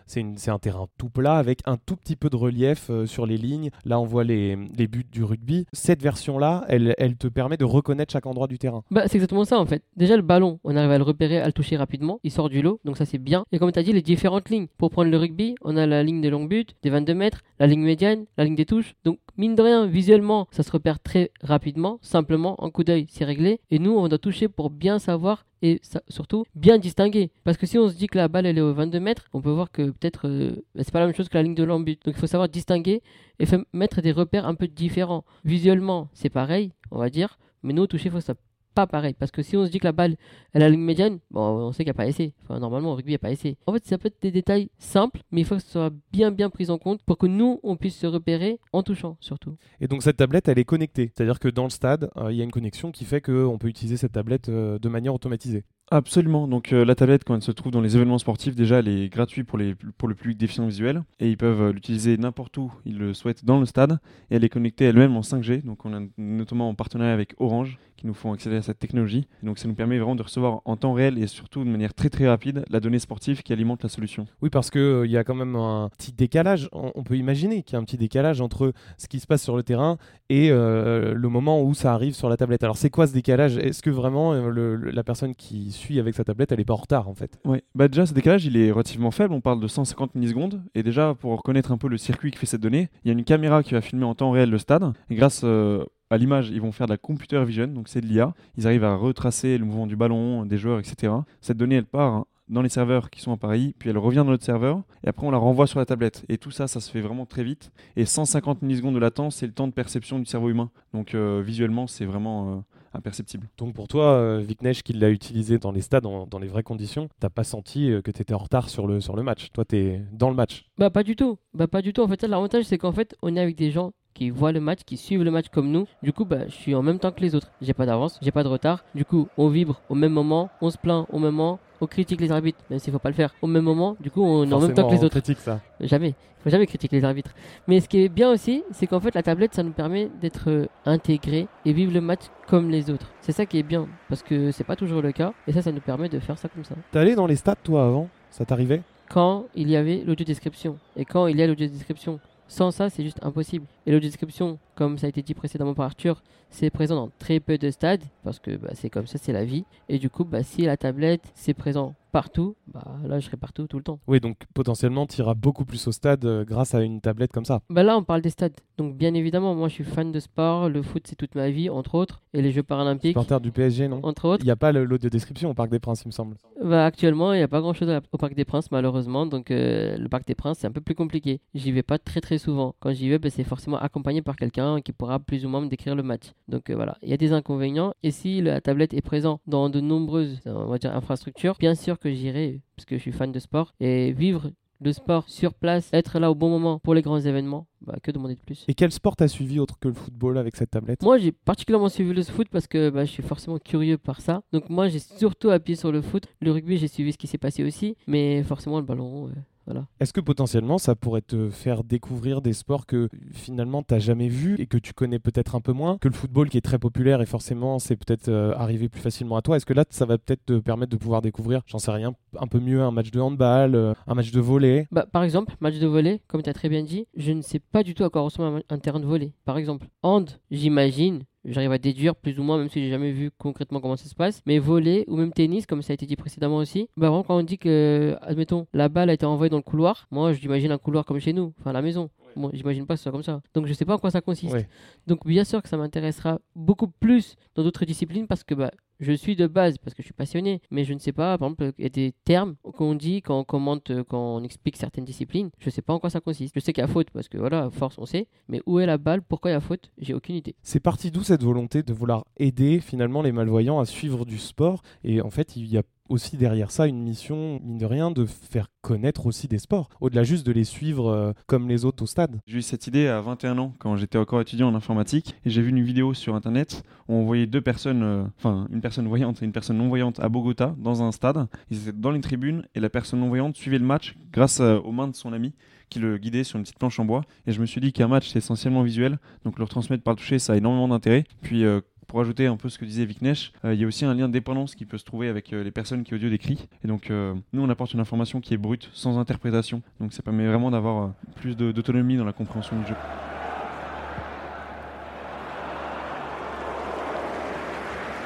un 0.47 0.59
terrain 0.59 0.85
tout 0.97 1.09
plat 1.09 1.37
avec 1.37 1.59
un 1.65 1.77
tout 1.77 1.95
petit 1.95 2.15
peu 2.15 2.29
de 2.29 2.35
relief 2.35 2.89
euh, 2.89 3.07
sur 3.07 3.25
les 3.25 3.37
lignes. 3.37 3.71
Là, 3.83 3.99
on 3.99 4.05
voit 4.05 4.23
les, 4.23 4.55
buts 4.55 5.05
du 5.11 5.23
rugby. 5.23 5.65
Cette 5.73 6.01
version-là, 6.01 6.63
elle, 6.69 6.93
elle 6.99 7.17
te 7.17 7.27
permet 7.27 7.57
de 7.57 7.65
reconnaître 7.65 8.13
chaque 8.13 8.27
endroit 8.27 8.47
du 8.47 8.59
terrain. 8.59 8.83
Bah, 8.91 9.03
c'est 9.07 9.15
exactement 9.15 9.43
ça 9.43 9.59
en 9.59 9.65
fait. 9.65 9.83
Déjà 9.97 10.15
le 10.15 10.21
ballon, 10.21 10.59
on 10.63 10.75
arrive 10.75 10.91
à 10.91 10.97
le 10.99 11.03
repérer, 11.03 11.39
à 11.41 11.47
le 11.47 11.53
toucher 11.53 11.75
rapidement, 11.75 12.19
il 12.23 12.31
sort 12.31 12.49
du 12.49 12.61
lot, 12.61 12.79
donc 12.85 12.97
ça 12.97 13.05
c'est 13.05 13.17
bien. 13.17 13.45
Et 13.51 13.57
comme 13.57 13.71
tu 13.71 13.79
as 13.79 13.83
dit, 13.83 13.93
les 13.93 14.03
différentes 14.03 14.49
lignes. 14.49 14.67
Pour 14.77 14.91
prendre 14.91 15.09
le 15.09 15.17
rugby, 15.17 15.55
on 15.61 15.75
a 15.75 15.87
la 15.87 16.03
ligne 16.03 16.21
des 16.21 16.29
longs 16.29 16.45
buts, 16.45 16.67
des 16.83 16.91
22 16.91 17.15
mètres, 17.15 17.41
la 17.59 17.65
ligne 17.65 17.83
médiane, 17.83 18.25
la 18.37 18.45
ligne 18.45 18.55
des 18.55 18.65
touches. 18.65 18.93
Donc 19.03 19.17
mine 19.37 19.55
de 19.55 19.61
rien, 19.63 19.87
visuellement, 19.87 20.47
ça 20.51 20.61
se 20.61 20.71
repère 20.71 20.99
très 20.99 21.31
rapidement, 21.41 21.97
simplement, 22.01 22.55
en 22.63 22.69
coup 22.69 22.83
d'œil, 22.83 23.07
c'est 23.09 23.25
réglé. 23.25 23.59
Et 23.71 23.79
nous, 23.79 23.91
on 23.91 24.07
doit 24.07 24.19
toucher 24.19 24.47
pour 24.47 24.69
bien 24.69 24.99
savoir 24.99 25.45
et 25.65 25.81
surtout 26.09 26.45
bien 26.53 26.77
distinguer. 26.77 27.31
Parce 27.43 27.57
que 27.57 27.65
si 27.65 27.77
on 27.77 27.89
se 27.89 27.95
dit 27.95 28.07
que 28.07 28.17
la 28.17 28.27
balle 28.27 28.45
elle 28.45 28.57
est 28.57 28.61
au 28.61 28.73
22 28.73 28.99
mètres, 28.99 29.25
on 29.33 29.41
peut 29.41 29.49
voir 29.51 29.71
que 29.71 29.89
peut-être 29.89 30.27
euh, 30.27 30.63
bah, 30.75 30.83
c'est 30.83 30.91
pas 30.91 30.99
la 30.99 31.07
même 31.07 31.15
chose 31.15 31.29
que 31.29 31.37
la 31.37 31.43
ligne 31.43 31.55
de 31.55 31.65
but. 31.83 31.99
Donc 32.05 32.15
il 32.15 32.19
faut 32.19 32.27
savoir 32.27 32.49
distinguer 32.49 33.01
et 33.39 33.45
mettre 33.73 34.01
des 34.01 34.11
repères 34.11 34.45
un 34.47 34.55
peu 34.55 34.67
différents. 34.67 35.25
Visuellement, 35.43 36.09
c'est 36.13 36.29
pareil, 36.29 36.71
on 36.91 36.99
va 36.99 37.09
dire, 37.09 37.39
mais 37.63 37.73
nous, 37.73 37.87
toucher, 37.87 38.09
faut 38.09 38.21
ça 38.21 38.35
pas 38.75 38.85
pareil. 38.85 39.15
Parce 39.17 39.31
que 39.31 39.41
si 39.41 39.57
on 39.57 39.65
se 39.65 39.71
dit 39.71 39.79
que 39.79 39.85
la 39.85 39.91
balle, 39.91 40.15
elle 40.53 40.61
a 40.61 40.65
la 40.65 40.71
ligne 40.71 40.83
médiane, 40.83 41.19
bon, 41.31 41.41
on 41.41 41.71
sait 41.71 41.83
qu'il 41.83 41.87
n'y 41.87 41.91
a 41.91 41.93
pas 41.95 42.07
essai. 42.07 42.33
Enfin, 42.43 42.59
normalement, 42.59 42.91
au 42.91 42.95
rugby, 42.95 43.11
il 43.11 43.13
n'y 43.13 43.15
a 43.15 43.19
pas 43.19 43.31
essai. 43.31 43.57
En 43.65 43.73
fait, 43.73 43.83
ça 43.85 43.97
peut 43.97 44.07
être 44.07 44.21
des 44.21 44.31
détails 44.31 44.69
simples, 44.77 45.21
mais 45.31 45.41
il 45.41 45.45
faut 45.45 45.55
que 45.55 45.61
ce 45.61 45.71
soit 45.71 45.91
bien, 46.11 46.31
bien 46.31 46.49
pris 46.49 46.69
en 46.69 46.77
compte 46.77 47.01
pour 47.03 47.17
que 47.17 47.25
nous, 47.25 47.59
on 47.63 47.77
puisse 47.77 47.97
se 47.97 48.05
repérer 48.05 48.59
en 48.73 48.83
touchant, 48.83 49.17
surtout. 49.21 49.57
Et 49.79 49.87
donc 49.87 50.03
cette 50.03 50.17
tablette, 50.17 50.47
elle 50.47 50.59
est 50.59 50.65
connectée. 50.65 51.11
C'est-à-dire 51.15 51.39
que 51.39 51.47
dans 51.47 51.63
le 51.63 51.69
stade, 51.69 52.09
euh, 52.17 52.31
il 52.31 52.37
y 52.37 52.41
a 52.41 52.43
une 52.43 52.51
connexion 52.51 52.91
qui 52.91 53.05
fait 53.05 53.21
qu'on 53.21 53.57
peut 53.57 53.67
utiliser 53.67 53.97
cette 53.97 54.11
tablette 54.11 54.49
euh, 54.49 54.77
de 54.77 54.89
manière 54.89 55.15
automatisée. 55.15 55.63
Absolument. 55.91 56.47
Donc 56.47 56.73
euh, 56.73 56.83
la 56.83 56.95
tablette, 56.95 57.23
quand 57.23 57.35
elle 57.35 57.43
se 57.43 57.51
trouve 57.51 57.71
dans 57.71 57.81
les 57.81 57.95
événements 57.95 58.17
sportifs, 58.17 58.55
déjà, 58.55 58.79
elle 58.79 58.87
est 58.87 59.07
gratuite 59.07 59.45
pour, 59.47 59.59
les, 59.59 59.75
pour 59.75 60.07
le 60.07 60.15
public 60.15 60.37
déficient 60.37 60.65
visuel 60.65 61.03
et 61.19 61.29
ils 61.29 61.37
peuvent 61.37 61.61
euh, 61.61 61.71
l'utiliser 61.71 62.17
n'importe 62.17 62.57
où 62.57 62.71
ils 62.85 62.97
le 62.97 63.13
souhaitent 63.13 63.45
dans 63.45 63.59
le 63.59 63.67
stade. 63.67 63.99
Et 64.31 64.35
elle 64.35 64.43
est 64.43 64.49
connectée 64.49 64.85
elle-même 64.85 65.15
en 65.15 65.21
5G. 65.21 65.63
Donc 65.63 65.85
on 65.85 65.95
est 65.95 66.09
notamment 66.17 66.69
en 66.69 66.73
partenariat 66.73 67.13
avec 67.13 67.35
Orange 67.37 67.77
qui 67.97 68.07
nous 68.07 68.13
font 68.13 68.33
accéder 68.33 68.55
à 68.57 68.61
cette 68.63 68.79
technologie. 68.79 69.27
Donc 69.43 69.59
ça 69.59 69.67
nous 69.67 69.75
permet 69.75 69.97
vraiment 69.97 70.15
de 70.15 70.23
recevoir 70.23 70.61
en 70.65 70.75
temps 70.75 70.93
réel 70.93 71.17
et 71.17 71.27
surtout 71.27 71.63
de 71.63 71.69
manière 71.69 71.93
très 71.93 72.09
très 72.09 72.27
rapide 72.27 72.65
la 72.69 72.79
donnée 72.79 72.99
sportive 72.99 73.43
qui 73.43 73.53
alimente 73.53 73.83
la 73.83 73.89
solution. 73.89 74.25
Oui, 74.41 74.49
parce 74.49 74.71
qu'il 74.71 75.03
il 75.05 75.11
y 75.11 75.17
a 75.17 75.23
quand 75.23 75.35
même 75.35 75.55
un 75.55 75.89
petit 75.97 76.11
décalage. 76.11 76.67
On, 76.71 77.03
peut 77.03 77.15
imaginer 77.15 77.61
qu'il 77.61 77.73
y 77.73 77.75
a 77.75 77.79
un 77.79 77.83
petit 77.83 77.97
décalage 77.97 78.41
entre 78.41 78.73
ce 78.97 79.07
qui 79.07 79.19
se 79.19 79.27
passe 79.27 79.43
sur 79.43 79.55
le 79.55 79.63
terrain 79.63 79.97
et 80.29 80.49
euh, 80.49 81.13
le 81.13 81.29
moment 81.29 81.61
où 81.61 81.73
ça 81.73 81.93
arrive 81.93 82.15
sur 82.15 82.27
la 82.27 82.37
tablette. 82.37 82.63
Alors 82.63 82.77
c'est 82.77 82.89
quoi 82.89 83.05
ce 83.05 83.13
décalage? 83.13 83.57
Est-ce 83.57 83.83
que 83.83 83.91
vraiment 83.91 84.33
euh, 84.33 84.75
la 84.91 85.03
personne 85.03 85.35
qui 85.35 85.71
suit 85.75 85.99
avec 85.99 86.15
sa 86.15 86.23
tablette, 86.23 86.51
elle 86.51 86.59
est 86.59 86.65
pas 86.65 86.73
en 86.73 86.77
retard 86.77 87.07
en 87.07 87.13
fait. 87.13 87.39
Ouais, 87.45 87.63
bah 87.75 87.87
déjà 87.87 88.05
ce 88.05 88.13
décalage 88.13 88.45
il 88.45 88.57
est 88.57 88.71
relativement 88.71 89.11
faible, 89.11 89.33
on 89.33 89.41
parle 89.41 89.59
de 89.59 89.67
150 89.67 90.15
millisecondes. 90.15 90.63
Et 90.73 90.83
déjà 90.83 91.13
pour 91.13 91.35
reconnaître 91.37 91.71
un 91.71 91.77
peu 91.77 91.87
le 91.87 91.97
circuit 91.97 92.31
qui 92.31 92.37
fait 92.37 92.45
cette 92.45 92.61
donnée, 92.61 92.89
il 93.03 93.07
y 93.07 93.11
a 93.11 93.13
une 93.13 93.23
caméra 93.23 93.63
qui 93.63 93.73
va 93.73 93.81
filmer 93.81 94.05
en 94.05 94.15
temps 94.15 94.31
réel 94.31 94.49
le 94.49 94.57
stade. 94.57 94.93
Et 95.09 95.15
grâce 95.15 95.41
euh, 95.43 95.83
à 96.09 96.17
l'image 96.17 96.49
ils 96.49 96.61
vont 96.61 96.71
faire 96.71 96.87
de 96.87 96.93
la 96.93 96.97
computer 96.97 97.43
vision, 97.45 97.67
donc 97.67 97.87
c'est 97.87 98.01
de 98.01 98.05
l'IA, 98.05 98.33
ils 98.57 98.67
arrivent 98.67 98.83
à 98.83 98.95
retracer 98.95 99.57
le 99.57 99.65
mouvement 99.65 99.87
du 99.87 99.95
ballon, 99.95 100.45
des 100.45 100.57
joueurs, 100.57 100.79
etc. 100.79 101.13
Cette 101.41 101.57
donnée 101.57 101.75
elle 101.75 101.85
part 101.85 102.25
dans 102.47 102.61
les 102.61 102.69
serveurs 102.69 103.09
qui 103.09 103.21
sont 103.21 103.31
à 103.31 103.37
Paris, 103.37 103.73
puis 103.79 103.89
elle 103.89 103.97
revient 103.97 104.17
dans 104.17 104.25
notre 104.25 104.43
serveur 104.43 104.83
et 105.03 105.07
après 105.07 105.25
on 105.25 105.31
la 105.31 105.37
renvoie 105.37 105.67
sur 105.67 105.79
la 105.79 105.85
tablette. 105.85 106.25
Et 106.29 106.37
tout 106.37 106.51
ça 106.51 106.67
ça 106.67 106.79
se 106.79 106.91
fait 106.91 107.01
vraiment 107.01 107.25
très 107.25 107.43
vite. 107.43 107.71
Et 107.95 108.05
150 108.05 108.61
millisecondes 108.61 108.95
de 108.95 108.99
latence 108.99 109.37
c'est 109.37 109.47
le 109.47 109.53
temps 109.53 109.67
de 109.67 109.73
perception 109.73 110.19
du 110.19 110.25
cerveau 110.25 110.49
humain, 110.49 110.69
donc 110.93 111.15
euh, 111.15 111.41
visuellement 111.43 111.87
c'est 111.87 112.05
vraiment 112.05 112.51
euh, 112.51 112.59
imperceptible. 112.95 113.47
Donc 113.57 113.73
pour 113.73 113.87
toi, 113.87 114.13
euh, 114.13 114.43
Viknesh, 114.45 114.83
qui 114.83 114.93
l'a 114.93 115.09
utilisé 115.09 115.57
dans 115.57 115.71
les 115.71 115.81
stades, 115.81 116.03
dans, 116.03 116.25
dans 116.27 116.39
les 116.39 116.47
vraies 116.47 116.63
conditions, 116.63 117.09
t'as 117.19 117.29
pas 117.29 117.43
senti 117.43 117.91
euh, 117.91 118.01
que 118.01 118.11
tu 118.11 118.21
étais 118.21 118.33
en 118.33 118.39
retard 118.39 118.69
sur 118.69 118.87
le, 118.87 119.01
sur 119.01 119.15
le 119.15 119.23
match? 119.23 119.49
Toi, 119.53 119.65
tu 119.65 119.77
es 119.77 120.01
dans 120.11 120.29
le 120.29 120.35
match? 120.35 120.65
Bah, 120.77 120.89
pas 120.89 121.03
du 121.03 121.15
tout. 121.15 121.37
Bah, 121.53 121.67
pas 121.67 121.81
du 121.81 121.93
tout. 121.93 122.01
En 122.01 122.07
fait, 122.07 122.21
ça, 122.21 122.27
l'avantage, 122.27 122.65
c'est 122.65 122.77
qu'en 122.77 122.91
fait, 122.91 123.15
on 123.21 123.35
est 123.35 123.39
avec 123.39 123.55
des 123.55 123.71
gens 123.71 123.93
qui 124.13 124.29
voient 124.29 124.53
le 124.53 124.61
match, 124.61 124.79
qui 124.85 124.95
suivent 124.95 125.23
le 125.23 125.31
match 125.31 125.47
comme 125.49 125.69
nous. 125.71 125.87
Du 126.01 126.13
coup, 126.13 126.23
bah, 126.23 126.47
je 126.47 126.53
suis 126.53 126.73
en 126.73 126.81
même 126.81 126.99
temps 126.99 127.11
que 127.11 127.19
les 127.19 127.35
autres. 127.35 127.51
J'ai 127.61 127.73
pas 127.73 127.85
d'avance, 127.85 128.17
j'ai 128.21 128.31
pas 128.31 128.43
de 128.43 128.47
retard. 128.47 128.85
Du 128.95 129.03
coup, 129.03 129.27
on 129.37 129.49
vibre 129.49 129.81
au 129.89 129.95
même 129.95 130.13
moment, 130.13 130.49
on 130.61 130.69
se 130.69 130.77
plaint 130.77 131.05
au 131.11 131.19
même 131.19 131.35
moment, 131.35 131.59
on 131.81 131.87
critique 131.87 132.21
les 132.21 132.31
arbitres, 132.31 132.59
même 132.69 132.79
s'il 132.79 132.91
faut 132.93 132.99
pas 132.99 133.09
le 133.09 133.15
faire. 133.15 133.33
Au 133.41 133.47
même 133.47 133.63
moment, 133.63 133.95
du 133.99 134.11
coup, 134.11 134.23
on 134.23 134.49
est 134.49 134.53
en 134.53 134.59
même 134.59 134.73
temps 134.73 134.87
que 134.87 134.93
les 134.93 135.01
on 135.01 135.05
autres. 135.05 135.19
critique 135.19 135.39
ça. 135.39 135.59
Jamais. 135.79 136.09
Il 136.09 136.43
faut 136.43 136.49
jamais 136.49 136.67
critiquer 136.67 136.95
les 136.97 137.03
arbitres. 137.03 137.31
Mais 137.67 137.79
ce 137.79 137.89
qui 137.89 138.03
est 138.03 138.09
bien 138.09 138.31
aussi, 138.31 138.63
c'est 138.71 138.85
qu'en 138.87 138.99
fait, 138.99 139.15
la 139.15 139.23
tablette, 139.23 139.53
ça 139.55 139.63
nous 139.63 139.71
permet 139.71 140.09
d'être 140.21 140.49
euh, 140.49 140.67
intégrés 140.85 141.47
et 141.65 141.73
vivre 141.73 141.91
le 141.93 142.01
match 142.01 142.21
comme 142.47 142.69
les 142.69 142.89
autres. 142.91 143.07
C'est 143.21 143.31
ça 143.31 143.45
qui 143.45 143.57
est 143.57 143.63
bien, 143.63 143.87
parce 144.09 144.21
que 144.21 144.51
c'est 144.51 144.63
pas 144.63 144.75
toujours 144.75 145.01
le 145.01 145.11
cas. 145.11 145.33
Et 145.47 145.53
ça, 145.53 145.61
ça 145.63 145.71
nous 145.71 145.81
permet 145.81 146.07
de 146.09 146.19
faire 146.19 146.37
ça 146.37 146.47
comme 146.49 146.63
ça. 146.63 146.75
T'es 146.91 146.99
allé 146.99 147.15
dans 147.15 147.25
les 147.25 147.35
stades, 147.35 147.57
toi, 147.63 147.85
avant? 147.87 148.09
Ça 148.29 148.45
t'arrivait? 148.45 148.81
Quand 149.09 149.45
il 149.55 149.69
y 149.69 149.75
avait 149.75 150.03
l'audio-description. 150.05 150.77
Et 150.95 151.05
quand 151.05 151.27
il 151.27 151.37
y 151.37 151.41
a 151.41 151.47
l'audio-description. 151.47 152.19
Sans 152.47 152.71
ça, 152.71 152.89
c'est 152.89 153.03
juste 153.03 153.19
impossible. 153.23 153.65
Et 153.85 153.91
l'audio-description, 153.91 154.59
comme 154.75 154.97
ça 154.97 155.07
a 155.07 155.09
été 155.09 155.21
dit 155.21 155.33
précédemment 155.33 155.73
par 155.73 155.85
Arthur, 155.85 156.21
c'est 156.49 156.69
présent 156.69 156.95
dans 156.95 157.11
très 157.19 157.39
peu 157.39 157.57
de 157.57 157.71
stades, 157.71 158.03
parce 158.23 158.39
que 158.39 158.55
bah, 158.55 158.69
c'est 158.73 158.89
comme 158.89 159.07
ça, 159.07 159.17
c'est 159.17 159.33
la 159.33 159.45
vie. 159.45 159.65
Et 159.89 159.97
du 159.97 160.09
coup, 160.09 160.23
bah, 160.23 160.43
si 160.43 160.61
la 160.61 160.77
tablette, 160.77 161.31
c'est 161.33 161.53
présent 161.53 161.95
partout, 162.15 162.55
bah 162.73 162.95
là 163.05 163.19
je 163.19 163.25
serai 163.25 163.35
partout 163.35 163.67
tout 163.67 163.75
le 163.75 163.83
temps. 163.83 163.99
Oui, 164.07 164.21
donc 164.21 164.37
potentiellement, 164.53 165.05
tu 165.05 165.19
iras 165.19 165.33
beaucoup 165.33 165.65
plus 165.65 165.85
au 165.85 165.91
stade 165.91 166.23
euh, 166.23 166.45
grâce 166.45 166.73
à 166.73 166.81
une 166.81 167.01
tablette 167.01 167.33
comme 167.33 167.43
ça. 167.43 167.59
Bah 167.69 167.83
là 167.83 167.97
on 167.97 168.03
parle 168.03 168.21
des 168.21 168.29
stades. 168.29 168.55
Donc 168.77 168.95
bien 168.95 169.13
évidemment, 169.13 169.53
moi 169.53 169.67
je 169.67 169.73
suis 169.73 169.83
fan 169.83 170.13
de 170.13 170.19
sport, 170.21 170.69
le 170.69 170.81
foot 170.81 171.03
c'est 171.05 171.17
toute 171.17 171.35
ma 171.35 171.49
vie, 171.49 171.69
entre 171.69 171.95
autres, 171.95 172.21
et 172.33 172.41
les 172.41 172.53
Jeux 172.53 172.63
paralympiques, 172.63 173.09
Supporter 173.09 173.41
du 173.41 173.51
PSG, 173.51 173.89
non? 173.89 173.99
Entre 174.03 174.29
autres. 174.29 174.43
Il 174.43 174.47
n'y 174.47 174.51
a 174.51 174.55
pas 174.55 174.71
l'audio 174.71 175.09
description 175.09 175.49
au 175.49 175.53
Parc 175.53 175.69
des 175.69 175.79
Princes, 175.79 176.03
il 176.05 176.07
me 176.07 176.13
semble. 176.13 176.37
Bah, 176.63 176.85
actuellement, 176.85 177.33
il 177.33 177.37
n'y 177.37 177.43
a 177.43 177.49
pas 177.49 177.59
grand 177.59 177.73
chose 177.73 177.89
au 178.11 178.17
Parc 178.17 178.33
des 178.33 178.45
Princes, 178.45 178.71
malheureusement. 178.71 179.25
Donc, 179.25 179.51
euh, 179.51 179.97
le 179.97 180.07
Parc 180.07 180.25
des 180.25 180.35
Princes, 180.35 180.59
c'est 180.59 180.67
un 180.67 180.71
peu 180.71 180.81
plus 180.81 180.95
compliqué. 180.95 181.41
J'y 181.53 181.71
vais 181.71 181.83
pas 181.83 181.97
très 181.99 182.21
très 182.21 182.37
souvent. 182.37 182.75
Quand 182.79 182.93
j'y 182.93 183.09
vais, 183.09 183.19
bah, 183.19 183.29
c'est 183.29 183.43
forcément 183.43 183.77
accompagné 183.77 184.21
par 184.21 184.35
quelqu'un 184.37 184.79
qui 184.81 184.93
pourra 184.93 185.19
plus 185.19 185.45
ou 185.45 185.49
moins 185.49 185.61
me 185.61 185.67
décrire 185.67 185.95
le 185.95 186.03
match. 186.03 186.31
Donc, 186.47 186.69
euh, 186.69 186.75
voilà. 186.75 186.97
Il 187.01 187.09
y 187.09 187.13
a 187.13 187.17
des 187.17 187.33
inconvénients. 187.33 187.93
Et 188.03 188.11
si 188.11 188.41
la 188.41 188.61
tablette 188.61 188.93
est 188.93 189.01
présente 189.01 189.41
dans 189.47 189.69
de 189.69 189.81
nombreuses 189.81 190.39
on 190.45 190.65
va 190.67 190.77
dire, 190.77 190.95
infrastructures, 190.95 191.55
bien 191.59 191.75
sûr 191.75 191.99
que 191.99 192.04
j'irai, 192.11 192.61
parce 192.75 192.85
que 192.85 192.97
je 192.97 193.01
suis 193.01 193.11
fan 193.11 193.31
de 193.31 193.39
sport. 193.39 193.73
Et 193.79 194.11
vivre 194.13 194.51
le 194.81 194.93
sport 194.93 195.29
sur 195.29 195.53
place, 195.53 195.89
être 195.93 196.19
là 196.19 196.29
au 196.29 196.35
bon 196.35 196.49
moment 196.49 196.79
pour 196.79 196.93
les 196.93 197.01
grands 197.01 197.19
événements, 197.19 197.67
bah, 197.81 197.95
que 198.01 198.11
demander 198.11 198.35
de 198.35 198.41
plus 198.41 198.65
Et 198.67 198.73
quel 198.73 198.91
sport 198.91 199.15
t'as 199.15 199.27
suivi 199.27 199.59
autre 199.59 199.79
que 199.79 199.87
le 199.87 199.93
football 199.93 200.37
avec 200.37 200.55
cette 200.55 200.71
tablette? 200.71 201.01
Moi, 201.01 201.17
j'ai 201.17 201.31
particulièrement 201.31 201.89
suivi 201.89 202.13
le 202.13 202.23
foot 202.23 202.47
parce 202.49 202.67
que 202.67 202.89
bah, 202.89 203.05
je 203.05 203.11
suis 203.11 203.23
forcément 203.23 203.57
curieux 203.57 203.97
par 203.97 204.21
ça. 204.21 204.43
Donc 204.51 204.69
moi, 204.69 204.87
j'ai 204.87 204.99
surtout 204.99 205.49
appuyé 205.49 205.75
sur 205.75 205.91
le 205.91 206.01
foot. 206.01 206.27
Le 206.41 206.51
rugby, 206.51 206.77
j'ai 206.77 206.87
suivi 206.87 207.13
ce 207.13 207.17
qui 207.17 207.27
s'est 207.27 207.37
passé 207.37 207.63
aussi. 207.63 207.95
Mais 208.07 208.43
forcément, 208.43 208.79
le 208.79 208.85
ballon 208.85 209.27
euh, 209.27 209.31
voilà. 209.65 209.85
Est-ce 209.99 210.13
que 210.13 210.21
potentiellement 210.21 210.77
ça 210.77 210.95
pourrait 210.95 211.21
te 211.21 211.49
faire 211.49 211.83
découvrir 211.83 212.41
des 212.41 212.53
sports 212.53 212.85
que 212.85 213.09
finalement 213.31 213.83
t'as 213.83 213.99
jamais 213.99 214.27
vus 214.27 214.55
et 214.59 214.67
que 214.67 214.77
tu 214.77 214.93
connais 214.93 215.19
peut-être 215.19 215.55
un 215.55 215.61
peu 215.61 215.73
moins? 215.73 215.97
Que 215.97 216.07
le 216.07 216.13
football 216.13 216.49
qui 216.49 216.57
est 216.57 216.61
très 216.61 216.79
populaire 216.79 217.21
et 217.21 217.25
forcément 217.25 217.79
c'est 217.79 217.95
peut-être 217.95 218.29
euh, 218.29 218.53
arrivé 218.55 218.89
plus 218.89 219.01
facilement 219.01 219.37
à 219.37 219.41
toi 219.41 219.57
Est-ce 219.57 219.65
que 219.65 219.73
là 219.73 219.85
ça 219.89 220.05
va 220.05 220.17
peut-être 220.17 220.45
te 220.45 220.59
permettre 220.59 220.91
de 220.91 220.97
pouvoir 220.97 221.21
découvrir, 221.21 221.61
j'en 221.65 221.79
sais 221.79 221.91
rien, 221.91 222.13
un 222.39 222.47
peu 222.47 222.59
mieux 222.59 222.81
un 222.81 222.91
match 222.91 223.11
de 223.11 223.19
handball, 223.19 223.75
euh, 223.75 223.93
un 224.07 224.13
match 224.13 224.31
de 224.31 224.39
volley? 224.39 224.87
Bah, 224.91 225.05
par 225.11 225.23
exemple, 225.23 225.55
match 225.59 225.79
de 225.79 225.87
volley, 225.87 226.21
comme 226.27 226.43
tu 226.43 226.49
as 226.49 226.53
très 226.53 226.69
bien 226.69 226.83
dit, 226.83 227.07
je 227.15 227.31
ne 227.31 227.41
sais 227.41 227.59
pas 227.59 227.83
du 227.83 227.93
tout 227.93 228.03
à 228.03 228.09
quoi 228.09 228.21
ressemble 228.21 228.63
un, 228.69 228.75
un 228.75 228.79
terrain 228.79 228.99
de 228.99 229.05
volley. 229.05 229.33
Par 229.45 229.57
exemple, 229.57 229.87
hand, 230.03 230.29
j'imagine, 230.51 231.23
j'arrive 231.45 231.71
à 231.71 231.77
déduire 231.77 232.15
plus 232.15 232.39
ou 232.39 232.43
moins, 232.43 232.57
même 232.57 232.69
si 232.69 232.81
j'ai 232.81 232.89
jamais 232.89 233.11
vu 233.11 233.31
concrètement 233.37 233.79
comment 233.79 233.95
ça 233.95 234.05
se 234.05 234.15
passe. 234.15 234.41
Mais 234.45 234.59
volley 234.59 235.05
ou 235.07 235.15
même 235.15 235.31
tennis, 235.31 235.65
comme 235.65 235.81
ça 235.81 235.93
a 235.93 235.95
été 235.95 236.05
dit 236.05 236.15
précédemment 236.15 236.57
aussi, 236.57 236.89
bah 236.97 237.07
vraiment 237.09 237.23
quand 237.23 237.37
on 237.37 237.43
dit 237.43 237.57
que, 237.57 238.15
admettons, 238.21 238.67
la 238.73 238.89
balle 238.89 239.09
a 239.09 239.13
été 239.13 239.25
envoyée 239.25 239.49
dans 239.49 239.57
le 239.57 239.63
couloir, 239.63 240.07
moi 240.11 240.33
j'imagine 240.33 240.71
un 240.71 240.77
couloir 240.77 241.05
comme 241.05 241.19
chez 241.19 241.33
nous, 241.33 241.53
enfin 241.59 241.71
la 241.71 241.81
maison. 241.81 242.09
Moi, 242.35 242.51
j'imagine 242.53 242.85
pas 242.85 242.95
que 242.95 242.97
ce 242.97 243.03
soit 243.03 243.13
comme 243.13 243.23
ça. 243.23 243.41
Donc 243.53 243.65
je 243.65 243.73
sais 243.73 243.85
pas 243.85 243.95
en 243.95 243.97
quoi 243.97 244.11
ça 244.11 244.19
consiste. 244.19 244.53
Ouais. 244.53 244.67
Donc 245.07 245.25
bien 245.25 245.45
sûr 245.45 245.61
que 245.61 245.69
ça 245.69 245.77
m'intéressera 245.77 246.39
beaucoup 246.53 246.87
plus 246.87 247.35
dans 247.55 247.63
d'autres 247.63 247.85
disciplines 247.85 248.27
parce 248.27 248.43
que 248.43 248.53
bah, 248.53 248.71
je 248.99 249.11
suis 249.11 249.35
de 249.35 249.47
base, 249.47 249.77
parce 249.77 249.93
que 249.93 250.01
je 250.01 250.07
suis 250.07 250.13
passionné, 250.13 250.61
mais 250.71 250.83
je 250.83 250.93
ne 250.93 250.99
sais 250.99 251.11
pas, 251.11 251.37
par 251.37 251.49
exemple, 251.49 251.73
il 251.77 251.83
y 251.83 251.85
a 251.85 251.89
des 251.89 252.13
termes 252.23 252.55
qu'on 252.63 252.95
dit 252.95 253.21
quand 253.21 253.39
on 253.39 253.43
commente, 253.43 253.91
quand 254.03 254.41
explique 254.43 254.77
certaines 254.77 255.05
disciplines, 255.05 255.49
je 255.59 255.69
sais 255.69 255.81
pas 255.81 255.93
en 255.93 255.99
quoi 255.99 256.09
ça 256.09 256.21
consiste. 256.21 256.53
Je 256.55 256.59
sais 256.59 256.73
qu'il 256.73 256.81
y 256.81 256.85
a 256.85 256.87
faute 256.87 257.09
parce 257.11 257.27
que 257.27 257.37
voilà, 257.37 257.69
force 257.71 257.97
on 257.97 258.05
sait, 258.05 258.27
mais 258.47 258.61
où 258.65 258.79
est 258.79 258.85
la 258.85 258.97
balle, 258.97 259.21
pourquoi 259.21 259.51
il 259.51 259.53
y 259.53 259.57
a 259.57 259.61
faute, 259.61 259.91
j'ai 259.97 260.13
aucune 260.13 260.35
idée. 260.35 260.55
C'est 260.61 260.79
parti 260.79 261.11
d'où 261.11 261.23
cette 261.23 261.43
volonté 261.43 261.83
de 261.83 261.93
vouloir 261.93 262.25
aider 262.37 262.79
finalement 262.79 263.21
les 263.21 263.31
malvoyants 263.31 263.79
à 263.79 263.85
suivre 263.85 264.25
du 264.25 264.37
sport? 264.37 264.81
Et 265.03 265.21
en 265.21 265.29
fait, 265.29 265.55
il 265.55 265.67
y 265.67 265.77
a 265.77 265.83
aussi 266.09 266.37
derrière 266.37 266.71
ça 266.71 266.87
une 266.87 267.01
mission, 267.01 267.59
mine 267.63 267.77
de 267.77 267.85
rien, 267.85 268.11
de 268.11 268.25
faire 268.25 268.67
connaître 268.81 269.25
aussi 269.25 269.47
des 269.47 269.57
sports, 269.57 269.89
au-delà 269.99 270.23
juste 270.23 270.45
de 270.45 270.51
les 270.51 270.63
suivre 270.63 271.07
euh, 271.07 271.33
comme 271.47 271.67
les 271.67 271.85
autres 271.85 272.03
au 272.03 272.05
stade. 272.05 272.39
J'ai 272.45 272.59
eu 272.59 272.61
cette 272.61 272.87
idée 272.87 273.07
à 273.07 273.21
21 273.21 273.57
ans 273.57 273.73
quand 273.79 273.95
j'étais 273.95 274.17
encore 274.17 274.41
étudiant 274.41 274.67
en 274.67 274.75
informatique 274.75 275.35
et 275.45 275.49
j'ai 275.49 275.61
vu 275.61 275.69
une 275.69 275.83
vidéo 275.83 276.13
sur 276.13 276.35
internet 276.35 276.83
où 277.07 277.15
on 277.15 277.25
voyait 277.25 277.47
deux 277.47 277.61
personnes, 277.61 278.03
euh, 278.03 278.23
enfin 278.37 278.67
une 278.71 278.81
personne 278.81 279.07
voyante 279.07 279.41
et 279.41 279.45
une 279.45 279.51
personne 279.51 279.77
non 279.77 279.87
voyante 279.87 280.19
à 280.19 280.29
Bogota 280.29 280.75
dans 280.77 281.01
un 281.01 281.11
stade. 281.11 281.47
Ils 281.71 281.89
étaient 281.89 281.97
dans 281.97 282.11
les 282.11 282.21
tribunes 282.21 282.67
et 282.75 282.79
la 282.79 282.89
personne 282.89 283.19
non 283.19 283.29
voyante 283.29 283.55
suivait 283.55 283.79
le 283.79 283.85
match 283.85 284.15
grâce 284.31 284.59
euh, 284.59 284.77
aux 284.79 284.91
mains 284.91 285.07
de 285.07 285.15
son 285.15 285.33
ami 285.33 285.53
qui 285.89 285.99
le 285.99 286.17
guidait 286.17 286.43
sur 286.43 286.57
une 286.57 286.63
petite 286.63 286.79
planche 286.79 286.99
en 286.99 287.05
bois. 287.05 287.21
Et 287.45 287.51
je 287.51 287.61
me 287.61 287.65
suis 287.65 287.81
dit 287.81 287.93
qu'un 287.93 288.07
match 288.07 288.29
c'est 288.29 288.39
essentiellement 288.39 288.83
visuel, 288.83 289.19
donc 289.43 289.57
le 289.57 289.63
retransmettre 289.63 290.03
par 290.03 290.13
le 290.13 290.19
toucher 290.19 290.39
ça 290.39 290.53
a 290.53 290.57
énormément 290.57 290.87
d'intérêt. 290.87 291.23
Puis 291.41 291.63
pour 292.07 292.21
ajouter 292.21 292.47
un 292.47 292.57
peu 292.57 292.69
ce 292.69 292.77
que 292.77 292.85
disait 292.85 293.05
Viknesh, 293.05 293.51
euh, 293.63 293.73
il 293.73 293.79
y 293.79 293.83
a 293.83 293.87
aussi 293.87 294.05
un 294.05 294.13
lien 294.13 294.27
de 294.27 294.33
dépendance 294.33 294.75
qui 294.75 294.85
peut 294.85 294.97
se 294.97 295.05
trouver 295.05 295.27
avec 295.27 295.53
euh, 295.53 295.63
les 295.63 295.71
personnes 295.71 296.03
qui 296.03 296.13
audio 296.13 296.29
décrit. 296.29 296.67
Et 296.83 296.87
donc, 296.87 297.09
euh, 297.09 297.33
nous, 297.53 297.61
on 297.61 297.69
apporte 297.69 297.93
une 297.93 297.99
information 297.99 298.41
qui 298.41 298.53
est 298.53 298.57
brute, 298.57 298.89
sans 298.93 299.17
interprétation. 299.17 299.81
Donc, 299.99 300.13
ça 300.13 300.21
permet 300.21 300.47
vraiment 300.47 300.71
d'avoir 300.71 301.13
plus 301.35 301.55
d'autonomie 301.55 302.17
dans 302.17 302.25
la 302.25 302.33
compréhension 302.33 302.79
du 302.79 302.87
jeu. 302.87 302.95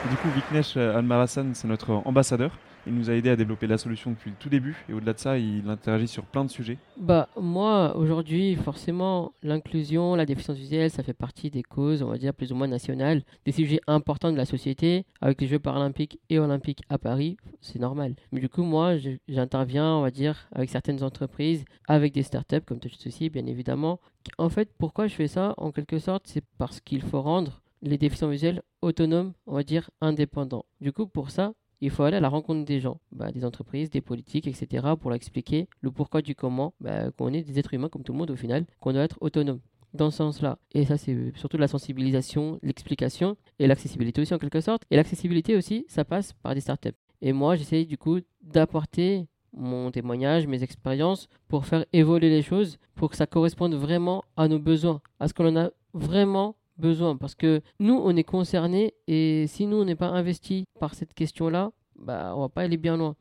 Du 0.10 0.16
coup, 0.16 0.30
Viknesh 0.30 0.78
Almarasan, 0.78 1.54
c'est 1.54 1.68
notre 1.68 1.92
ambassadeur. 2.06 2.52
Il 2.88 2.96
nous 2.96 3.10
a 3.10 3.14
aidé 3.14 3.30
à 3.30 3.36
développer 3.36 3.68
la 3.68 3.78
solution 3.78 4.12
depuis 4.12 4.32
le 4.32 4.36
tout 4.38 4.50
début. 4.50 4.84
Et 4.90 4.94
au-delà 4.94 5.14
de 5.14 5.20
ça, 5.20 5.38
il 5.38 5.70
interagit 5.70 6.08
sur 6.08 6.24
plein 6.24 6.46
de 6.46 6.50
sujets. 6.50 6.78
Bah 6.98 7.30
moi 7.40 7.96
aujourd'hui 7.96 8.56
forcément 8.56 9.34
l'inclusion, 9.44 10.16
la 10.16 10.26
déficience 10.26 10.58
visuelle, 10.58 10.90
ça 10.90 11.04
fait 11.04 11.14
partie 11.14 11.50
des 11.50 11.64
causes, 11.64 12.02
on 12.02 12.08
va 12.08 12.18
dire 12.18 12.34
plus 12.34 12.52
ou 12.52 12.56
moins 12.56 12.68
nationales, 12.68 13.24
des 13.46 13.52
sujets 13.52 13.80
importants 13.88 14.32
de 14.32 14.38
la 14.38 14.46
société. 14.46 15.06
Avec 15.22 15.42
les 15.42 15.48
Jeux 15.48 15.60
paralympiques 15.60 16.20
et 16.30 16.40
olympiques 16.40 16.82
à 16.90 16.98
Paris, 16.98 17.38
c'est 17.62 17.80
normal. 17.80 18.16
Mais 18.32 18.40
du 18.40 18.50
coup 18.50 18.64
moi 18.64 18.96
j'interviens, 19.28 19.96
on 19.96 20.02
va 20.02 20.12
dire, 20.12 20.48
avec 20.52 20.70
certaines 20.70 21.04
entreprises, 21.04 21.66
avec 21.88 22.14
des 22.14 22.24
startups 22.24 22.62
comme 22.66 22.80
Touch 22.80 22.98
Souci 22.98 23.30
bien 23.30 23.46
évidemment. 23.46 24.00
En 24.38 24.50
fait 24.50 24.70
pourquoi 24.78 25.08
je 25.08 25.16
fais 25.16 25.28
ça? 25.28 25.54
En 25.58 25.72
quelque 25.72 26.00
sorte 26.00 26.24
c'est 26.28 26.44
parce 26.58 26.80
qu'il 26.80 27.02
faut 27.02 27.22
rendre 27.22 27.62
les 27.82 27.98
déficients 27.98 28.30
visuels 28.30 28.62
autonomes, 28.82 29.34
on 29.48 29.54
va 29.54 29.64
dire 29.64 29.90
indépendants. 30.02 30.66
Du 30.82 30.92
coup 30.92 31.08
pour 31.08 31.30
ça 31.30 31.54
il 31.82 31.90
faut 31.90 32.04
aller 32.04 32.18
à 32.18 32.20
la 32.20 32.30
rencontre 32.30 32.66
des 32.66 32.80
gens, 32.80 33.00
bah, 33.12 33.32
des 33.32 33.46
entreprises, 33.46 33.90
des 33.90 34.02
politiques, 34.02 34.48
etc., 34.48 34.88
pour 35.00 35.10
leur 35.10 35.16
expliquer 35.16 35.68
le 35.82 35.92
pourquoi 35.92 36.22
du 36.22 36.36
comment, 36.36 36.74
bah, 36.80 37.12
qu'on 37.12 37.34
est 37.34 37.44
des 37.44 37.60
êtres 37.60 37.74
humains 37.74 37.90
comme 37.90 38.04
tout 38.04 38.14
le 38.14 38.18
monde 38.20 38.32
au 38.32 38.36
final, 38.36 38.66
qu'on 38.80 38.94
doit 38.94 39.04
être 39.04 39.18
autonome 39.22 39.60
dans 39.94 40.12
ce 40.12 40.18
sens-là. 40.18 40.60
Et 40.74 40.86
ça, 40.86 40.98
c'est 40.98 41.32
surtout 41.36 41.58
de 41.58 41.62
la 41.62 41.68
sensibilisation, 41.68 42.60
l'explication 42.62 43.38
et 43.58 43.68
l'accessibilité 43.68 44.22
aussi 44.22 44.34
en 44.34 44.38
quelque 44.38 44.62
sorte. 44.62 44.84
Et 44.92 44.96
l'accessibilité 44.96 45.56
aussi, 45.56 45.86
ça 45.88 46.06
passe 46.06 46.34
par 46.34 46.54
des 46.54 46.62
startups. 46.62 46.96
Et 47.22 47.34
moi, 47.34 47.56
j'essaye 47.56 47.86
du 47.86 47.98
coup 47.98 48.20
d'apporter 48.42 49.28
mon 49.54 49.92
témoignage, 49.92 50.48
mes 50.48 50.64
expériences 50.64 51.28
pour 51.48 51.66
faire 51.66 51.86
évoluer 51.92 52.30
les 52.30 52.44
choses, 52.44 52.78
pour 52.96 53.10
que 53.10 53.16
ça 53.16 53.26
corresponde 53.26 53.74
vraiment 53.74 54.24
à 54.38 54.48
nos 54.48 54.60
besoins, 54.60 55.02
à 55.20 55.28
ce 55.28 55.34
qu'on 55.34 55.48
en 55.48 55.58
a 55.58 55.72
vraiment 55.94 56.56
besoin. 56.80 57.16
Parce 57.18 57.36
que 57.36 57.62
nous, 57.80 58.00
on 58.04 58.16
est 58.16 58.24
concernés 58.24 58.94
et 59.08 59.46
si 59.48 59.66
nous, 59.68 59.78
on 59.78 59.86
n'est 59.86 59.96
pas 59.96 60.08
investi 60.10 60.66
par 60.80 60.96
cette 60.96 61.14
question-là, 61.14 61.72
bah, 61.98 62.34
on 62.36 62.42
va 62.42 62.50
pas 62.50 62.62
aller 62.62 62.78
bien 62.78 62.98
loin. 62.98 63.16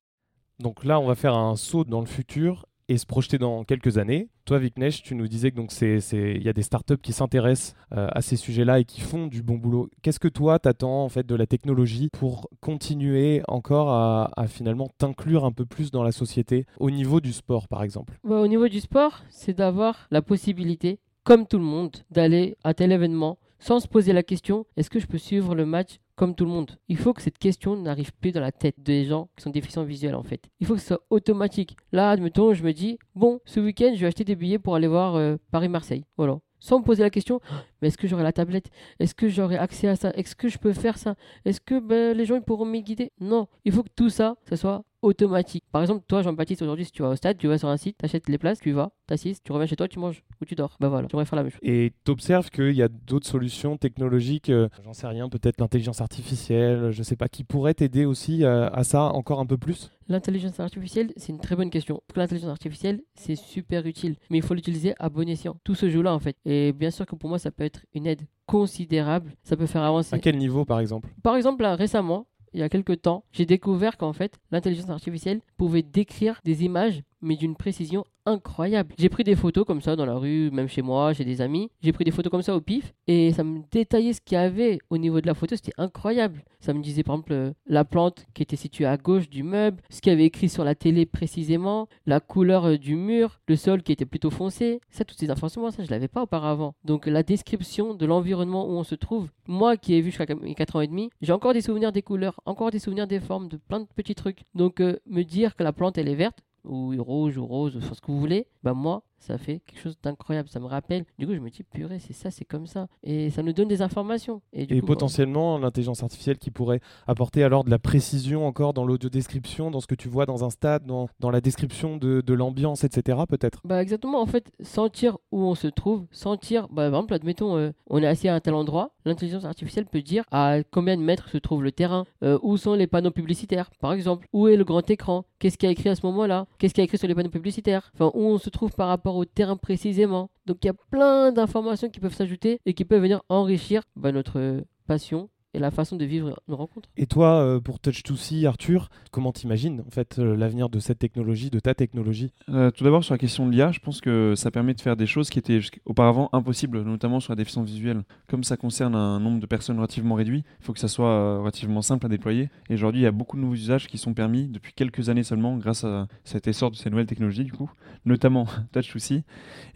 Donc 0.60 0.84
là, 0.84 0.98
on 1.00 1.06
va 1.06 1.14
faire 1.14 1.34
un 1.36 1.56
saut 1.56 1.84
dans 1.84 2.00
le 2.00 2.06
futur 2.06 2.66
et 2.90 2.96
se 2.96 3.04
projeter 3.04 3.36
dans 3.36 3.64
quelques 3.64 3.98
années. 3.98 4.28
Toi, 4.46 4.58
Viknesh, 4.58 5.02
tu 5.02 5.14
nous 5.14 5.28
disais 5.28 5.50
que 5.50 5.56
donc 5.56 5.72
c'est, 5.72 6.00
c'est- 6.00 6.32
il 6.36 6.42
y 6.42 6.48
a 6.48 6.54
des 6.54 6.62
startups 6.62 6.96
qui 6.96 7.12
s'intéressent 7.12 7.74
euh, 7.92 8.08
à 8.12 8.22
ces 8.22 8.36
sujets-là 8.36 8.80
et 8.80 8.84
qui 8.86 9.02
font 9.02 9.26
du 9.26 9.42
bon 9.42 9.56
boulot. 9.56 9.90
Qu'est-ce 10.00 10.18
que 10.18 10.26
toi, 10.26 10.58
t'attends 10.58 11.04
en 11.04 11.10
fait 11.10 11.26
de 11.26 11.34
la 11.34 11.46
technologie 11.46 12.08
pour 12.10 12.48
continuer 12.60 13.42
encore 13.46 13.90
à, 13.90 14.30
à 14.36 14.46
finalement 14.46 14.88
t'inclure 14.96 15.44
un 15.44 15.52
peu 15.52 15.66
plus 15.66 15.90
dans 15.90 16.02
la 16.02 16.12
société 16.12 16.64
au 16.80 16.90
niveau 16.90 17.20
du 17.20 17.34
sport, 17.34 17.68
par 17.68 17.82
exemple? 17.82 18.18
Bah, 18.24 18.40
au 18.40 18.46
niveau 18.46 18.68
du 18.68 18.80
sport, 18.80 19.20
c'est 19.28 19.52
d'avoir 19.52 20.06
la 20.10 20.22
possibilité, 20.22 20.98
comme 21.24 21.46
tout 21.46 21.58
le 21.58 21.64
monde, 21.64 21.94
d'aller 22.10 22.56
à 22.64 22.72
tel 22.72 22.90
événement 22.90 23.36
sans 23.58 23.80
se 23.80 23.88
poser 23.88 24.12
la 24.12 24.22
question 24.22 24.66
est-ce 24.76 24.90
que 24.90 25.00
je 25.00 25.06
peux 25.06 25.18
suivre 25.18 25.54
le 25.54 25.66
match 25.66 25.98
comme 26.16 26.34
tout 26.34 26.44
le 26.44 26.50
monde? 26.50 26.78
Il 26.88 26.96
faut 26.96 27.12
que 27.12 27.22
cette 27.22 27.38
question 27.38 27.76
n'arrive 27.76 28.12
plus 28.12 28.32
dans 28.32 28.40
la 28.40 28.52
tête 28.52 28.76
des 28.78 29.04
gens 29.04 29.28
qui 29.36 29.42
sont 29.42 29.50
déficients 29.50 29.84
visuels 29.84 30.14
en 30.14 30.22
fait. 30.22 30.48
Il 30.60 30.66
faut 30.66 30.74
que 30.74 30.80
ce 30.80 30.88
soit 30.88 31.02
automatique. 31.10 31.76
Là, 31.92 32.10
admettons, 32.10 32.54
je 32.54 32.62
me 32.62 32.72
dis 32.72 32.98
bon, 33.14 33.40
ce 33.44 33.60
week-end, 33.60 33.92
je 33.94 34.00
vais 34.00 34.06
acheter 34.06 34.24
des 34.24 34.36
billets 34.36 34.58
pour 34.58 34.74
aller 34.74 34.88
voir 34.88 35.16
euh, 35.16 35.36
Paris-Marseille. 35.50 36.04
Voilà. 36.16 36.38
Sans 36.60 36.80
me 36.80 36.84
poser 36.84 37.04
la 37.04 37.10
question, 37.10 37.40
mais 37.80 37.88
est-ce 37.88 37.98
que 37.98 38.08
j'aurai 38.08 38.24
la 38.24 38.32
tablette? 38.32 38.70
Est-ce 38.98 39.14
que 39.14 39.28
j'aurai 39.28 39.56
accès 39.56 39.86
à 39.86 39.94
ça? 39.94 40.10
Est-ce 40.16 40.34
que 40.34 40.48
je 40.48 40.58
peux 40.58 40.72
faire 40.72 40.98
ça? 40.98 41.14
Est-ce 41.44 41.60
que 41.60 41.78
ben, 41.78 42.16
les 42.16 42.24
gens 42.24 42.34
ils 42.34 42.42
pourront 42.42 42.64
me 42.64 42.80
guider? 42.80 43.12
Non, 43.20 43.46
il 43.64 43.70
faut 43.70 43.84
que 43.84 43.90
tout 43.94 44.10
ça, 44.10 44.36
ça 44.48 44.56
soit 44.56 44.82
automatique. 45.02 45.64
Par 45.70 45.82
exemple, 45.82 46.04
toi, 46.06 46.22
Jean-Baptiste, 46.22 46.62
aujourd'hui, 46.62 46.84
si 46.84 46.92
tu 46.92 47.02
vas 47.02 47.10
au 47.10 47.16
stade, 47.16 47.38
tu 47.38 47.46
vas 47.46 47.58
sur 47.58 47.68
un 47.68 47.76
site, 47.76 47.96
tu 47.98 48.04
achètes 48.04 48.28
les 48.28 48.38
places, 48.38 48.60
tu 48.60 48.70
y 48.70 48.72
vas, 48.72 48.90
t'assistes, 49.06 49.44
tu 49.44 49.52
reviens 49.52 49.66
chez 49.66 49.76
toi, 49.76 49.88
tu 49.88 49.98
manges 49.98 50.22
ou 50.40 50.44
tu 50.44 50.54
dors. 50.54 50.76
Bah 50.80 50.88
voilà, 50.88 51.06
tu 51.08 51.16
faire 51.16 51.36
la 51.36 51.42
même 51.42 51.50
chose. 51.50 51.60
Et 51.62 51.92
t'observes 52.04 52.50
qu'il 52.50 52.72
y 52.72 52.82
a 52.82 52.88
d'autres 52.88 53.26
solutions 53.26 53.76
technologiques, 53.76 54.50
euh, 54.50 54.68
j'en 54.82 54.92
sais 54.92 55.06
rien, 55.06 55.28
peut-être 55.28 55.60
l'intelligence 55.60 56.00
artificielle, 56.00 56.90
je 56.90 57.02
sais 57.02 57.16
pas, 57.16 57.28
qui 57.28 57.44
pourraient 57.44 57.74
t'aider 57.74 58.04
aussi 58.04 58.44
euh, 58.44 58.68
à 58.70 58.84
ça 58.84 59.02
encore 59.02 59.40
un 59.40 59.46
peu 59.46 59.58
plus? 59.58 59.90
L'intelligence 60.08 60.58
artificielle, 60.58 61.12
c'est 61.16 61.32
une 61.32 61.40
très 61.40 61.54
bonne 61.54 61.70
question. 61.70 62.02
Parce 62.06 62.14
que 62.14 62.20
l'intelligence 62.20 62.50
artificielle, 62.50 63.02
c'est 63.14 63.36
super 63.36 63.86
utile, 63.86 64.16
mais 64.30 64.38
il 64.38 64.42
faut 64.42 64.54
l'utiliser 64.54 64.94
à 64.98 65.08
bon 65.08 65.28
escient. 65.28 65.56
Tout 65.64 65.74
se 65.74 65.88
joue 65.90 66.02
là 66.02 66.14
en 66.14 66.18
fait. 66.18 66.36
Et 66.44 66.72
bien 66.72 66.90
sûr 66.90 67.06
que 67.06 67.14
pour 67.14 67.28
moi, 67.28 67.38
ça 67.38 67.50
peut 67.50 67.64
être 67.64 67.84
une 67.94 68.06
aide 68.06 68.22
considérable. 68.46 69.34
Ça 69.42 69.56
peut 69.56 69.66
faire 69.66 69.82
avancer. 69.82 70.16
À 70.16 70.18
quel 70.18 70.38
niveau, 70.38 70.64
par 70.64 70.80
exemple? 70.80 71.10
Par 71.22 71.36
exemple, 71.36 71.62
là, 71.62 71.76
récemment, 71.76 72.26
il 72.52 72.60
y 72.60 72.62
a 72.62 72.68
quelques 72.68 73.02
temps, 73.02 73.24
j'ai 73.32 73.46
découvert 73.46 73.96
qu'en 73.96 74.12
fait, 74.12 74.38
l'intelligence 74.50 74.90
artificielle 74.90 75.40
pouvait 75.56 75.82
décrire 75.82 76.40
des 76.44 76.64
images 76.64 77.02
mais 77.20 77.36
d'une 77.36 77.56
précision 77.56 78.04
incroyable. 78.28 78.94
J'ai 78.98 79.08
pris 79.08 79.24
des 79.24 79.36
photos 79.36 79.64
comme 79.64 79.80
ça 79.80 79.96
dans 79.96 80.04
la 80.04 80.14
rue, 80.14 80.50
même 80.50 80.68
chez 80.68 80.82
moi, 80.82 81.14
chez 81.14 81.24
des 81.24 81.40
amis. 81.40 81.70
J'ai 81.82 81.92
pris 81.92 82.04
des 82.04 82.10
photos 82.10 82.30
comme 82.30 82.42
ça 82.42 82.54
au 82.54 82.60
pif 82.60 82.92
et 83.06 83.32
ça 83.32 83.42
me 83.42 83.60
détaillait 83.70 84.12
ce 84.12 84.20
qu'il 84.20 84.36
y 84.36 84.38
avait 84.38 84.78
au 84.90 84.98
niveau 84.98 85.20
de 85.20 85.26
la 85.26 85.34
photo. 85.34 85.56
C'était 85.56 85.72
incroyable. 85.78 86.44
Ça 86.60 86.74
me 86.74 86.82
disait 86.82 87.02
par 87.02 87.14
exemple 87.14 87.32
euh, 87.32 87.52
la 87.66 87.84
plante 87.84 88.26
qui 88.34 88.42
était 88.42 88.56
située 88.56 88.84
à 88.84 88.96
gauche 88.96 89.30
du 89.30 89.42
meuble, 89.42 89.82
ce 89.90 90.00
qu'il 90.00 90.12
y 90.12 90.14
avait 90.14 90.26
écrit 90.26 90.48
sur 90.48 90.64
la 90.64 90.74
télé 90.74 91.06
précisément, 91.06 91.88
la 92.04 92.20
couleur 92.20 92.66
euh, 92.66 92.76
du 92.76 92.96
mur, 92.96 93.40
le 93.48 93.56
sol 93.56 93.82
qui 93.82 93.92
était 93.92 94.04
plutôt 94.04 94.30
foncé. 94.30 94.80
Ça, 94.90 95.04
toutes 95.04 95.18
ces 95.18 95.30
informations, 95.30 95.70
ça, 95.70 95.84
je 95.84 95.90
l'avais 95.90 96.08
pas 96.08 96.22
auparavant. 96.22 96.74
Donc 96.84 97.06
la 97.06 97.22
description 97.22 97.94
de 97.94 98.06
l'environnement 98.06 98.68
où 98.68 98.72
on 98.72 98.84
se 98.84 98.94
trouve, 98.94 99.30
moi 99.46 99.76
qui 99.76 99.94
ai 99.94 100.00
vu 100.00 100.10
jusqu'à 100.10 100.34
mes 100.34 100.54
4 100.54 100.76
ans 100.76 100.80
et 100.80 100.88
demi, 100.88 101.10
j'ai 101.22 101.32
encore 101.32 101.54
des 101.54 101.62
souvenirs 101.62 101.92
des 101.92 102.02
couleurs, 102.02 102.40
encore 102.44 102.70
des 102.70 102.78
souvenirs 102.78 103.06
des 103.06 103.20
formes, 103.20 103.48
de 103.48 103.56
plein 103.56 103.80
de 103.80 103.86
petits 103.94 104.14
trucs. 104.14 104.42
Donc 104.54 104.80
euh, 104.80 104.98
me 105.06 105.22
dire 105.22 105.56
que 105.56 105.62
la 105.62 105.72
plante 105.72 105.96
elle 105.96 106.08
est 106.08 106.14
verte, 106.14 106.38
ou 106.64 106.94
rouge 107.02 107.36
ou 107.38 107.46
rose, 107.46 107.76
ou 107.76 107.80
ce 107.80 108.00
que 108.00 108.10
vous 108.10 108.20
voulez, 108.20 108.46
bah 108.62 108.74
moi, 108.74 109.02
ça 109.18 109.38
fait 109.38 109.60
quelque 109.66 109.80
chose 109.80 109.98
d'incroyable. 110.02 110.48
Ça 110.48 110.60
me 110.60 110.66
rappelle. 110.66 111.04
Du 111.18 111.26
coup, 111.26 111.34
je 111.34 111.40
me 111.40 111.50
dis, 111.50 111.62
purée, 111.62 111.98
c'est 111.98 112.12
ça, 112.12 112.30
c'est 112.30 112.44
comme 112.44 112.66
ça. 112.66 112.88
Et 113.02 113.30
ça 113.30 113.42
nous 113.42 113.52
donne 113.52 113.68
des 113.68 113.82
informations. 113.82 114.40
Et, 114.52 114.66
du 114.66 114.74
Et 114.74 114.80
coup, 114.80 114.86
bah, 114.86 114.94
potentiellement, 114.94 115.58
l'intelligence 115.58 116.02
artificielle 116.02 116.38
qui 116.38 116.50
pourrait 116.50 116.80
apporter 117.06 117.42
alors 117.42 117.64
de 117.64 117.70
la 117.70 117.78
précision 117.78 118.46
encore 118.46 118.74
dans 118.74 118.84
l'audio 118.84 119.08
description, 119.10 119.70
dans 119.70 119.80
ce 119.80 119.86
que 119.86 119.94
tu 119.94 120.08
vois 120.08 120.26
dans 120.26 120.44
un 120.44 120.50
stade, 120.50 120.86
dans, 120.86 121.08
dans 121.20 121.30
la 121.30 121.40
description 121.40 121.96
de, 121.96 122.20
de 122.20 122.34
l'ambiance, 122.34 122.84
etc. 122.84 123.18
Peut-être? 123.28 123.60
Bah 123.64 123.82
exactement, 123.82 124.20
en 124.20 124.26
fait, 124.26 124.50
sentir 124.60 125.18
où 125.32 125.42
on 125.42 125.54
se 125.54 125.68
trouve, 125.68 126.06
sentir, 126.10 126.68
bah, 126.68 126.88
par 126.90 127.00
exemple, 127.00 127.14
admettons, 127.14 127.56
euh, 127.56 127.70
on 127.88 128.02
est 128.02 128.06
assis 128.06 128.28
à 128.28 128.34
un 128.34 128.40
tel 128.40 128.54
endroit, 128.54 128.90
l'intelligence 129.04 129.44
artificielle 129.44 129.86
peut 129.86 130.02
dire 130.02 130.24
à 130.30 130.62
combien 130.70 130.96
de 130.96 131.02
mètres 131.02 131.28
se 131.28 131.38
trouve 131.38 131.62
le 131.62 131.72
terrain, 131.72 132.04
euh, 132.22 132.38
où 132.42 132.56
sont 132.56 132.74
les 132.74 132.86
panneaux 132.86 133.10
publicitaires, 133.10 133.70
par 133.80 133.92
exemple, 133.92 134.26
où 134.32 134.48
est 134.48 134.56
le 134.56 134.64
grand 134.64 134.88
écran, 134.90 135.24
qu'est-ce 135.38 135.56
qu'il 135.58 135.66
y 135.66 135.70
a 135.70 135.72
écrit 135.72 135.88
à 135.88 135.94
ce 135.94 136.04
moment-là, 136.06 136.46
qu'est-ce 136.58 136.74
qu'il 136.74 136.82
y 136.82 136.84
a 136.84 136.86
écrit 136.86 136.98
sur 136.98 137.08
les 137.08 137.14
panneaux 137.14 137.30
publicitaires, 137.30 137.90
enfin, 137.94 138.10
où 138.14 138.22
on 138.22 138.38
se 138.38 138.50
trouve 138.50 138.72
par 138.72 138.88
rapport 138.88 139.07
au 139.16 139.24
terrain 139.24 139.56
précisément. 139.56 140.30
Donc 140.46 140.58
il 140.62 140.66
y 140.66 140.70
a 140.70 140.74
plein 140.90 141.32
d'informations 141.32 141.88
qui 141.90 142.00
peuvent 142.00 142.14
s'ajouter 142.14 142.60
et 142.66 142.74
qui 142.74 142.84
peuvent 142.84 143.02
venir 143.02 143.22
enrichir 143.28 143.82
bah, 143.96 144.12
notre 144.12 144.62
passion 144.86 145.28
et 145.58 145.60
la 145.60 145.70
façon 145.70 145.96
de 145.96 146.04
vivre 146.04 146.40
nos 146.48 146.56
rencontres. 146.56 146.88
Et 146.96 147.06
toi, 147.06 147.40
euh, 147.40 147.60
pour 147.60 147.78
Touch2C, 147.78 148.46
Arthur, 148.46 148.88
comment 149.10 149.32
t'imagines 149.32 149.82
en 149.86 149.90
fait 149.90 150.18
euh, 150.18 150.36
l'avenir 150.36 150.68
de 150.68 150.78
cette 150.78 150.98
technologie, 150.98 151.50
de 151.50 151.58
ta 151.60 151.74
technologie? 151.74 152.32
Euh, 152.48 152.70
tout 152.70 152.84
d'abord, 152.84 153.02
sur 153.04 153.14
la 153.14 153.18
question 153.18 153.46
de 153.46 153.52
l'IA, 153.52 153.72
je 153.72 153.80
pense 153.80 154.00
que 154.00 154.34
ça 154.36 154.50
permet 154.50 154.74
de 154.74 154.80
faire 154.80 154.96
des 154.96 155.06
choses 155.06 155.30
qui 155.30 155.38
étaient 155.38 155.60
auparavant 155.84 156.28
impossibles, 156.32 156.82
notamment 156.82 157.20
sur 157.20 157.32
la 157.32 157.36
déficience 157.36 157.68
visuelle. 157.68 158.02
Comme 158.28 158.44
ça 158.44 158.56
concerne 158.56 158.94
un 158.94 159.18
nombre 159.20 159.40
de 159.40 159.46
personnes 159.46 159.76
relativement 159.78 160.14
réduit, 160.14 160.44
il 160.60 160.64
faut 160.64 160.72
que 160.72 160.78
ça 160.80 160.88
soit 160.88 161.38
relativement 161.40 161.82
simple 161.82 162.06
à 162.06 162.08
déployer. 162.08 162.48
Et 162.70 162.74
aujourd'hui, 162.74 163.00
il 163.00 163.04
y 163.04 163.08
a 163.08 163.12
beaucoup 163.12 163.36
de 163.36 163.42
nouveaux 163.42 163.54
usages 163.54 163.88
qui 163.88 163.98
sont 163.98 164.14
permis 164.14 164.46
depuis 164.48 164.72
quelques 164.72 165.08
années 165.08 165.24
seulement 165.24 165.56
grâce 165.56 165.84
à 165.84 166.06
cet 166.24 166.46
essor 166.46 166.70
de 166.70 166.76
ces 166.76 166.90
nouvelles 166.90 167.06
technologies, 167.06 167.44
du 167.44 167.52
coup, 167.52 167.70
notamment 168.04 168.46
Touch2C. 168.74 169.22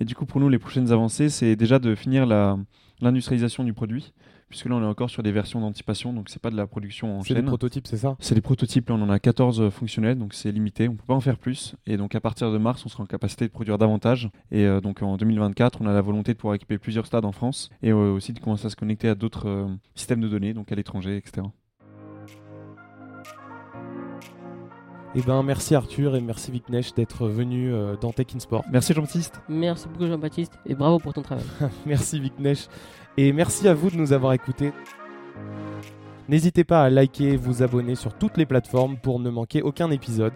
Et 0.01 0.05
du 0.05 0.15
coup, 0.15 0.27
pour 0.27 0.41
nous, 0.41 0.49
les 0.49 0.59
prochaines 0.59 0.93
avancées, 0.93 1.29
c'est 1.29 1.57
déjà 1.57 1.79
de 1.79 1.95
finir 1.95 2.27
la- 2.27 2.57
l'industrialisation 3.01 3.65
du 3.65 3.73
produit, 3.73 4.13
puisque 4.53 4.67
là, 4.67 4.75
on 4.75 4.83
est 4.83 4.87
encore 4.87 5.09
sur 5.09 5.23
des 5.23 5.33
versions 5.33 5.63
d'anticipation, 5.63 6.13
donc 6.13 6.29
c'est 6.29 6.41
pas 6.43 6.51
de 6.51 6.57
la 6.57 6.67
production 6.67 7.19
en 7.19 7.23
C'est 7.23 7.33
des 7.33 7.41
chaîne. 7.41 7.47
prototypes, 7.47 7.87
c'est 7.87 7.97
ça 7.97 8.17
C'est 8.21 8.35
des 8.35 8.43
prototypes, 8.43 8.91
là 8.91 8.97
on 8.97 9.01
en 9.03 9.09
a 9.09 9.19
14 9.19 9.71
fonctionnels, 9.71 10.19
donc 10.19 10.35
c'est 10.35 10.53
limité, 10.53 10.89
on 10.89 10.95
peut 10.95 11.05
pas 11.07 11.15
en 11.15 11.21
faire 11.21 11.39
plus. 11.39 11.75
Et 11.87 11.97
donc 11.97 12.15
à 12.15 12.21
partir 12.21 12.53
de 12.53 12.59
mars, 12.59 12.85
on 12.85 12.91
sera 12.91 13.03
en 13.03 13.07
capacité 13.07 13.47
de 13.47 13.51
produire 13.51 13.79
davantage. 13.79 14.29
Et 14.51 14.67
euh, 14.67 14.83
donc 14.83 15.01
en 15.03 15.17
2024, 15.17 15.81
on 15.81 15.87
a 15.87 15.93
la 15.95 16.03
volonté 16.03 16.35
de 16.35 16.39
pouvoir 16.39 16.55
équiper 16.55 16.77
plusieurs 16.77 17.07
stades 17.07 17.25
en 17.25 17.33
France 17.33 17.71
et 17.83 17.93
euh, 17.93 18.13
aussi 18.13 18.35
de 18.35 18.41
commencer 18.41 18.67
à 18.67 18.71
se 18.71 18.77
connecter 18.77 19.09
à 19.09 19.15
d'autres 19.15 19.49
euh, 19.49 19.67
systèmes 19.95 20.21
de 20.21 20.29
données, 20.29 20.53
donc 20.53 20.71
à 20.71 20.75
l'étranger, 20.75 21.17
etc. 21.17 21.47
Eh 25.15 25.21
ben, 25.21 25.43
merci 25.43 25.75
Arthur 25.75 26.17
et 26.17 26.23
merci 26.23 26.51
Viknesh 26.51 26.95
d'être 26.95 27.29
venu 27.29 27.73
euh, 27.73 27.97
dans 28.01 28.13
Tech 28.13 28.29
in 28.35 28.39
Sport. 28.39 28.65
Merci 28.71 28.95
Jean-Baptiste. 28.95 29.43
Merci 29.47 29.87
beaucoup 29.89 30.07
Jean-Baptiste 30.07 30.59
et 30.65 30.75
bravo 30.75 30.99
pour 30.99 31.13
ton 31.13 31.21
travail. 31.21 31.45
merci 31.87 32.19
Viknesh. 32.19 32.69
Et 33.19 33.33
merci 33.35 33.69
à 33.69 33.75
vous 33.75 33.91
de 33.91 33.97
nous 33.97 34.15
avoir 34.15 34.33
écoutés. 34.33 34.73
N'hésitez 36.29 36.65
pas 36.65 36.83
à 36.83 36.89
liker, 36.89 37.37
vous 37.37 37.63
abonner 37.63 37.95
sur 37.95 38.15
toutes 38.15 38.39
les 38.39 38.47
plateformes 38.47 38.97
pour 38.97 39.21
ne 39.21 39.29
manquer 39.29 39.61
aucun 39.61 39.91
épisode. 39.91 40.33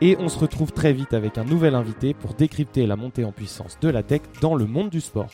Et 0.00 0.16
on 0.20 0.28
se 0.28 0.38
retrouve 0.38 0.70
très 0.70 0.92
vite 0.92 1.12
avec 1.12 1.36
un 1.36 1.44
nouvel 1.44 1.74
invité 1.74 2.14
pour 2.14 2.34
décrypter 2.34 2.86
la 2.86 2.94
montée 2.94 3.24
en 3.24 3.32
puissance 3.32 3.76
de 3.80 3.88
la 3.88 4.04
tech 4.04 4.20
dans 4.40 4.54
le 4.54 4.66
monde 4.66 4.90
du 4.90 5.00
sport. 5.00 5.30